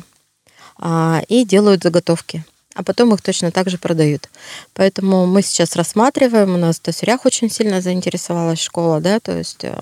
а, 0.78 1.24
и 1.28 1.44
делают 1.44 1.82
заготовки. 1.82 2.46
А 2.78 2.84
потом 2.84 3.12
их 3.12 3.24
точно 3.24 3.52
так 3.52 3.72
же 3.72 3.80
продают. 3.80 4.30
Поэтому 4.76 5.26
мы 5.26 5.42
сейчас 5.42 5.76
рассматриваем, 5.76 6.54
у 6.54 6.58
нас 6.58 6.78
в 6.78 6.82
Тосюрях 6.82 7.26
очень 7.26 7.50
сильно 7.50 7.82
заинтересовалась 7.82 8.62
школа, 8.62 9.02
да, 9.02 9.20
то 9.20 9.36
есть 9.36 9.64
э, 9.64 9.76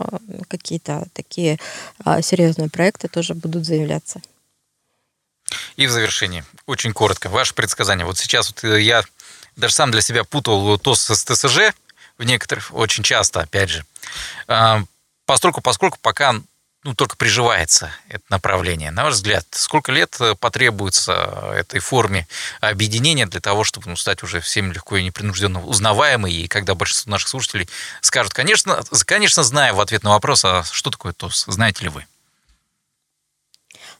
какие-то 0.48 1.06
такие 1.12 1.60
а, 2.06 2.22
серьезные 2.22 2.70
проекты 2.70 3.10
тоже 3.10 3.34
будут 3.34 3.66
заявляться. 3.66 4.22
И 5.76 5.88
в 5.88 5.92
завершении, 5.92 6.46
очень 6.68 6.94
коротко, 6.94 7.28
ваше 7.28 7.54
предсказание. 7.54 8.06
Вот 8.06 8.18
сейчас 8.18 8.48
вот 8.48 8.64
э, 8.64 8.82
я 8.82 9.04
даже 9.58 9.74
сам 9.74 9.92
для 9.92 10.02
себя 10.02 10.24
путал 10.24 10.80
ТОС 10.80 11.02
с 11.02 11.24
ТСЖ 11.26 11.74
в 12.18 12.24
некоторых, 12.24 12.74
очень 12.74 13.04
часто, 13.04 13.42
опять 13.42 13.70
же. 13.70 13.86
А, 14.48 14.84
Поскольку, 15.26 15.62
поскольку 15.62 15.98
пока 16.02 16.36
ну, 16.86 16.94
только 16.94 17.18
приживается 17.18 17.92
это 18.10 18.24
направление. 18.30 18.92
На 18.92 19.04
ваш 19.06 19.16
взгляд, 19.16 19.46
сколько 19.50 19.92
лет 19.92 20.16
э, 20.20 20.36
потребуется 20.36 21.52
этой 21.56 21.80
форме 21.80 22.28
объединения 22.62 23.26
для 23.26 23.42
того, 23.42 23.64
чтобы 23.64 23.90
ну, 23.90 23.96
стать 23.96 24.22
уже 24.22 24.40
всем 24.40 24.72
легко 24.72 24.96
и 24.98 25.04
непринужденно 25.04 25.66
узнаваемой, 25.66 26.32
и 26.32 26.48
когда 26.48 26.76
большинство 26.76 27.12
наших 27.12 27.30
слушателей 27.30 27.68
скажут, 28.02 28.34
конечно, 28.34 28.84
конечно, 29.06 29.42
зная 29.42 29.74
в 29.74 29.82
ответ 29.82 30.04
на 30.04 30.12
вопрос, 30.12 30.46
а 30.46 30.64
что 30.64 30.92
такое 30.92 31.12
ТОС, 31.12 31.46
знаете 31.48 31.84
ли 31.84 31.90
вы? 31.90 32.06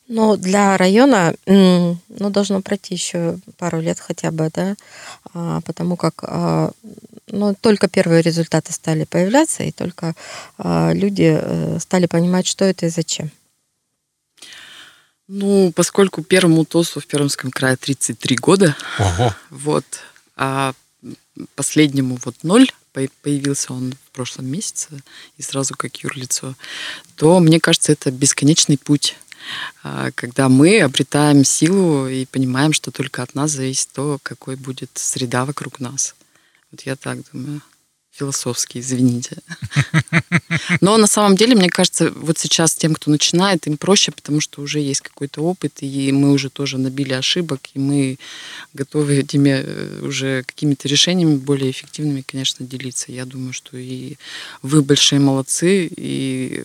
Но 0.08 0.38
для 0.38 0.78
района 0.78 1.34
ну, 1.48 1.98
должно 2.08 2.62
пройти 2.62 2.94
еще 2.94 3.40
пару 3.58 3.82
лет 3.82 4.00
хотя 4.00 4.32
бы, 4.32 4.52
да, 4.54 4.76
а, 5.34 5.62
потому 5.62 5.98
как 5.98 6.24
а, 6.24 6.72
ну, 7.28 7.56
только 7.60 7.88
первые 7.88 8.22
результаты 8.22 8.72
стали 8.72 9.06
появляться, 9.06 9.64
и 9.64 9.72
только 9.72 10.14
а, 10.58 10.92
люди 10.94 11.40
э, 11.42 11.80
стали 11.80 12.06
понимать, 12.06 12.46
что 12.46 12.66
это 12.66 12.86
и 12.86 12.90
зачем. 12.90 13.32
Ну, 15.28 15.72
поскольку 15.76 16.22
первому 16.22 16.66
ТОСу 16.66 17.00
в 17.00 17.08
Пермском 17.08 17.50
крае 17.50 17.76
33 17.76 18.36
года, 18.36 18.76
Ого. 19.00 19.34
вот, 19.50 19.86
а 20.36 20.74
последнему 21.56 22.20
вот 22.24 22.36
ноль, 22.44 22.72
появился 23.24 23.74
он 23.74 23.94
в 24.06 24.12
прошлом 24.12 24.46
месяце, 24.46 24.90
и 25.38 25.42
сразу 25.42 25.74
как 25.76 25.98
юрлицо, 25.98 26.54
то, 27.16 27.40
мне 27.40 27.60
кажется, 27.60 27.92
это 27.92 28.12
бесконечный 28.12 28.78
путь 28.78 29.18
когда 30.16 30.50
мы 30.50 30.82
обретаем 30.82 31.44
силу 31.44 32.08
и 32.08 32.26
понимаем, 32.26 32.74
что 32.74 32.92
только 32.92 33.24
от 33.24 33.36
нас 33.36 33.52
зависит 33.52 33.90
то, 33.94 34.20
какой 34.24 34.56
будет 34.56 34.92
среда 34.96 35.46
вокруг 35.46 35.80
нас. 35.80 36.16
Вот 36.72 36.82
я 36.82 36.96
так 36.96 37.20
думаю. 37.32 37.62
Философский, 38.18 38.80
извините. 38.80 39.38
Но 40.82 40.96
на 40.96 41.08
самом 41.08 41.36
деле, 41.36 41.54
мне 41.54 41.70
кажется, 41.70 42.12
вот 42.16 42.38
сейчас 42.38 42.74
тем, 42.74 42.96
кто 42.96 43.12
начинает, 43.12 43.68
им 43.68 43.76
проще, 43.76 44.14
потому 44.14 44.40
что 44.40 44.62
уже 44.62 44.80
есть 44.80 45.02
какой-то 45.02 45.42
опыт, 45.42 45.74
и 45.82 46.14
мы 46.14 46.32
уже 46.32 46.50
тоже 46.50 46.78
набили 46.78 47.12
ошибок, 47.12 47.60
и 47.74 47.80
мы 47.80 48.18
готовы 48.74 49.18
этими 49.18 49.50
э, 49.50 50.00
уже 50.02 50.44
какими-то 50.44 50.88
решениями 50.88 51.36
более 51.36 51.72
эффективными, 51.72 52.24
конечно, 52.26 52.66
делиться. 52.66 53.12
Я 53.12 53.26
думаю, 53.26 53.52
что 53.52 53.78
и 53.78 54.16
вы 54.62 54.82
большие 54.82 55.20
молодцы, 55.20 55.86
и 55.86 56.64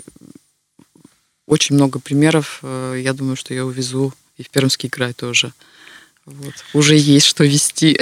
очень 1.50 1.74
много 1.74 1.98
примеров. 1.98 2.60
Э, 2.62 2.98
я 3.02 3.12
думаю, 3.12 3.36
что 3.36 3.52
я 3.52 3.66
увезу 3.66 4.14
и 4.38 4.44
в 4.44 4.50
Пермский 4.50 4.88
край 4.88 5.12
тоже. 5.12 5.52
Вот. 6.24 6.54
Уже 6.74 6.96
есть 6.96 7.26
что 7.26 7.44
вести. 7.44 7.98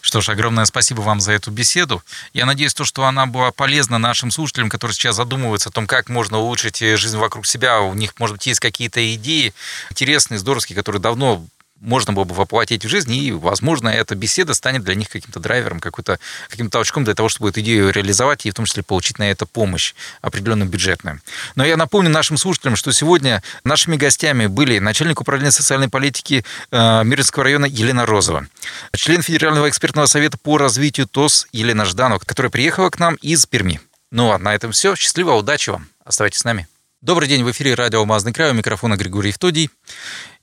Что 0.00 0.22
ж, 0.22 0.30
огромное 0.30 0.64
спасибо 0.64 1.02
вам 1.02 1.20
за 1.20 1.32
эту 1.32 1.50
беседу. 1.50 2.02
Я 2.32 2.46
надеюсь, 2.46 2.72
то, 2.72 2.84
что 2.84 3.04
она 3.04 3.26
была 3.26 3.50
полезна 3.50 3.98
нашим 3.98 4.30
слушателям, 4.30 4.70
которые 4.70 4.94
сейчас 4.94 5.16
задумываются 5.16 5.68
о 5.68 5.72
том, 5.72 5.86
как 5.86 6.08
можно 6.08 6.38
улучшить 6.38 6.78
жизнь 6.78 7.18
вокруг 7.18 7.44
себя. 7.44 7.82
У 7.82 7.92
них, 7.92 8.14
может 8.18 8.36
быть, 8.36 8.46
есть 8.46 8.60
какие-то 8.60 9.14
идеи 9.14 9.52
интересные, 9.90 10.38
здоровские, 10.38 10.76
которые 10.76 11.02
давно 11.02 11.44
можно 11.80 12.12
было 12.12 12.24
бы 12.24 12.34
воплотить 12.34 12.84
в 12.84 12.88
жизнь, 12.88 13.12
и, 13.14 13.32
возможно, 13.32 13.88
эта 13.88 14.14
беседа 14.14 14.54
станет 14.54 14.82
для 14.84 14.94
них 14.94 15.08
каким-то 15.08 15.40
драйвером, 15.40 15.80
какой-то, 15.80 16.18
каким-то 16.48 16.72
толчком 16.72 17.04
для 17.04 17.14
того, 17.14 17.28
чтобы 17.28 17.50
эту 17.50 17.60
идею 17.60 17.90
реализовать 17.90 18.46
и 18.46 18.50
в 18.50 18.54
том 18.54 18.64
числе 18.64 18.82
получить 18.82 19.18
на 19.18 19.30
это 19.30 19.46
помощь 19.46 19.94
определенную 20.22 20.68
бюджетную. 20.68 21.20
Но 21.54 21.64
я 21.64 21.76
напомню 21.76 22.10
нашим 22.10 22.36
слушателям, 22.36 22.76
что 22.76 22.92
сегодня 22.92 23.42
нашими 23.64 23.96
гостями 23.96 24.46
были 24.46 24.78
начальник 24.78 25.20
управления 25.20 25.50
социальной 25.50 25.88
политики 25.88 26.44
э, 26.70 27.04
Миринского 27.04 27.44
района 27.44 27.66
Елена 27.66 28.06
Розова, 28.06 28.46
член 28.94 29.22
Федерального 29.22 29.68
экспертного 29.68 30.06
совета 30.06 30.38
по 30.38 30.58
развитию 30.58 31.06
ТОС 31.06 31.46
Елена 31.52 31.84
Жданова, 31.84 32.20
которая 32.24 32.50
приехала 32.50 32.90
к 32.90 32.98
нам 32.98 33.16
из 33.16 33.46
Перми. 33.46 33.80
Ну 34.10 34.30
а 34.30 34.38
на 34.38 34.54
этом 34.54 34.72
все. 34.72 34.94
Счастливо, 34.96 35.32
удачи 35.32 35.70
вам. 35.70 35.88
Оставайтесь 36.04 36.38
с 36.38 36.44
нами. 36.44 36.68
Добрый 37.02 37.28
день, 37.28 37.44
в 37.44 37.50
эфире 37.50 37.74
радио 37.74 38.00
«Алмазный 38.00 38.32
край», 38.32 38.50
у 38.50 38.54
микрофона 38.54 38.96
Григорий 38.96 39.28
Евтодий. 39.28 39.70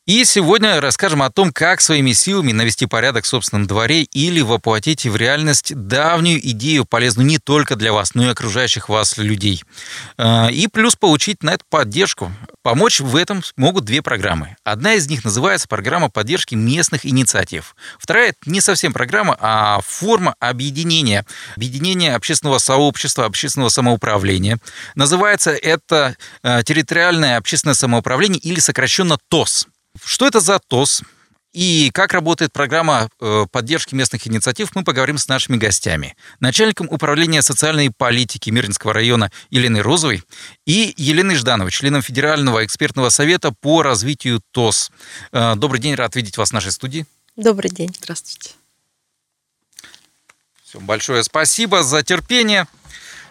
И 0.06 0.26
сегодня 0.26 0.82
расскажем 0.82 1.24
о 1.24 1.30
том, 1.30 1.54
как 1.54 1.80
своими 1.80 2.12
силами 2.12 2.52
навести 2.52 2.88
порядок 2.88 3.24
в 3.24 3.28
собственном 3.28 3.68
дворе 3.68 4.04
или 4.04 4.42
воплотить 4.42 5.06
в 5.06 5.16
реальность 5.16 5.74
давнюю 5.74 6.46
идею, 6.50 6.84
полезную 6.84 7.26
не 7.26 7.38
только 7.38 7.78
для 7.78 7.94
вас, 7.94 8.14
но 8.14 8.26
и 8.26 8.30
окружающих 8.30 8.90
вас 8.90 9.18
людей. 9.18 9.64
А, 10.18 10.50
и 10.52 10.68
плюс 10.68 10.98
получить 10.98 11.42
на 11.42 11.52
это 11.52 11.64
поддержку. 11.70 12.34
Помочь 12.64 13.00
в 13.00 13.16
этом 13.16 13.44
могут 13.56 13.86
две 13.86 14.02
программы. 14.02 14.58
Одна 14.66 14.96
из 14.96 15.08
них 15.08 15.24
называется 15.24 15.70
программа 15.70 16.10
поддержки 16.10 16.54
местных 16.54 17.06
инициатив. 17.06 17.74
Вторая– 17.98 18.30
это 18.32 18.52
не 18.52 18.60
совсем 18.60 18.92
программа, 18.92 19.38
а 19.40 19.80
форма 19.88 20.36
объединения. 20.42 21.26
Объединение 21.56 22.16
общественного 22.16 22.58
сообщества, 22.58 23.24
общественного 23.24 23.70
самоуправления. 23.70 24.60
Называется 24.96 25.52
это 25.52 26.18
а, 26.42 26.62
территориальное 26.62 27.38
общественное 27.38 27.74
самоуправление 27.74 28.40
или 28.40 28.60
сокращенно 28.60 29.18
ТОС. 29.30 29.68
Что 30.02 30.26
это 30.28 30.40
за 30.40 30.60
ТОС? 30.60 31.04
И 31.54 31.92
как 31.94 32.14
работает 32.14 32.52
программа 32.52 33.10
э, 33.22 33.46
поддержки 33.52 33.94
местных 33.94 34.28
инициатив, 34.28 34.72
мы 34.74 34.84
поговорим 34.84 35.20
с 35.20 35.28
нашими 35.28 35.56
гостями. 35.56 36.16
Начальником 36.40 36.88
управления 36.90 37.44
социальной 37.44 37.92
политики 37.92 38.50
Мирнинского 38.50 38.92
района 38.92 39.32
Еленой 39.52 39.82
Розовой 39.82 40.24
и 40.66 40.96
Еленой 40.98 41.36
Ждановой, 41.36 41.72
членом 41.72 42.02
Федерального 42.02 42.66
экспертного 42.66 43.10
совета 43.10 43.52
по 43.52 43.84
развитию 43.84 44.42
ТОС. 44.52 44.92
Э, 45.32 45.54
добрый 45.56 45.80
день, 45.80 45.94
рад 45.94 46.16
видеть 46.16 46.38
вас 46.38 46.50
в 46.50 46.54
нашей 46.54 46.72
студии. 46.72 47.06
Добрый 47.36 47.70
день. 47.70 47.94
Здравствуйте. 47.96 48.52
Все, 50.64 50.80
большое 50.80 51.24
спасибо 51.24 51.84
за 51.84 52.02
терпение. 52.02 52.66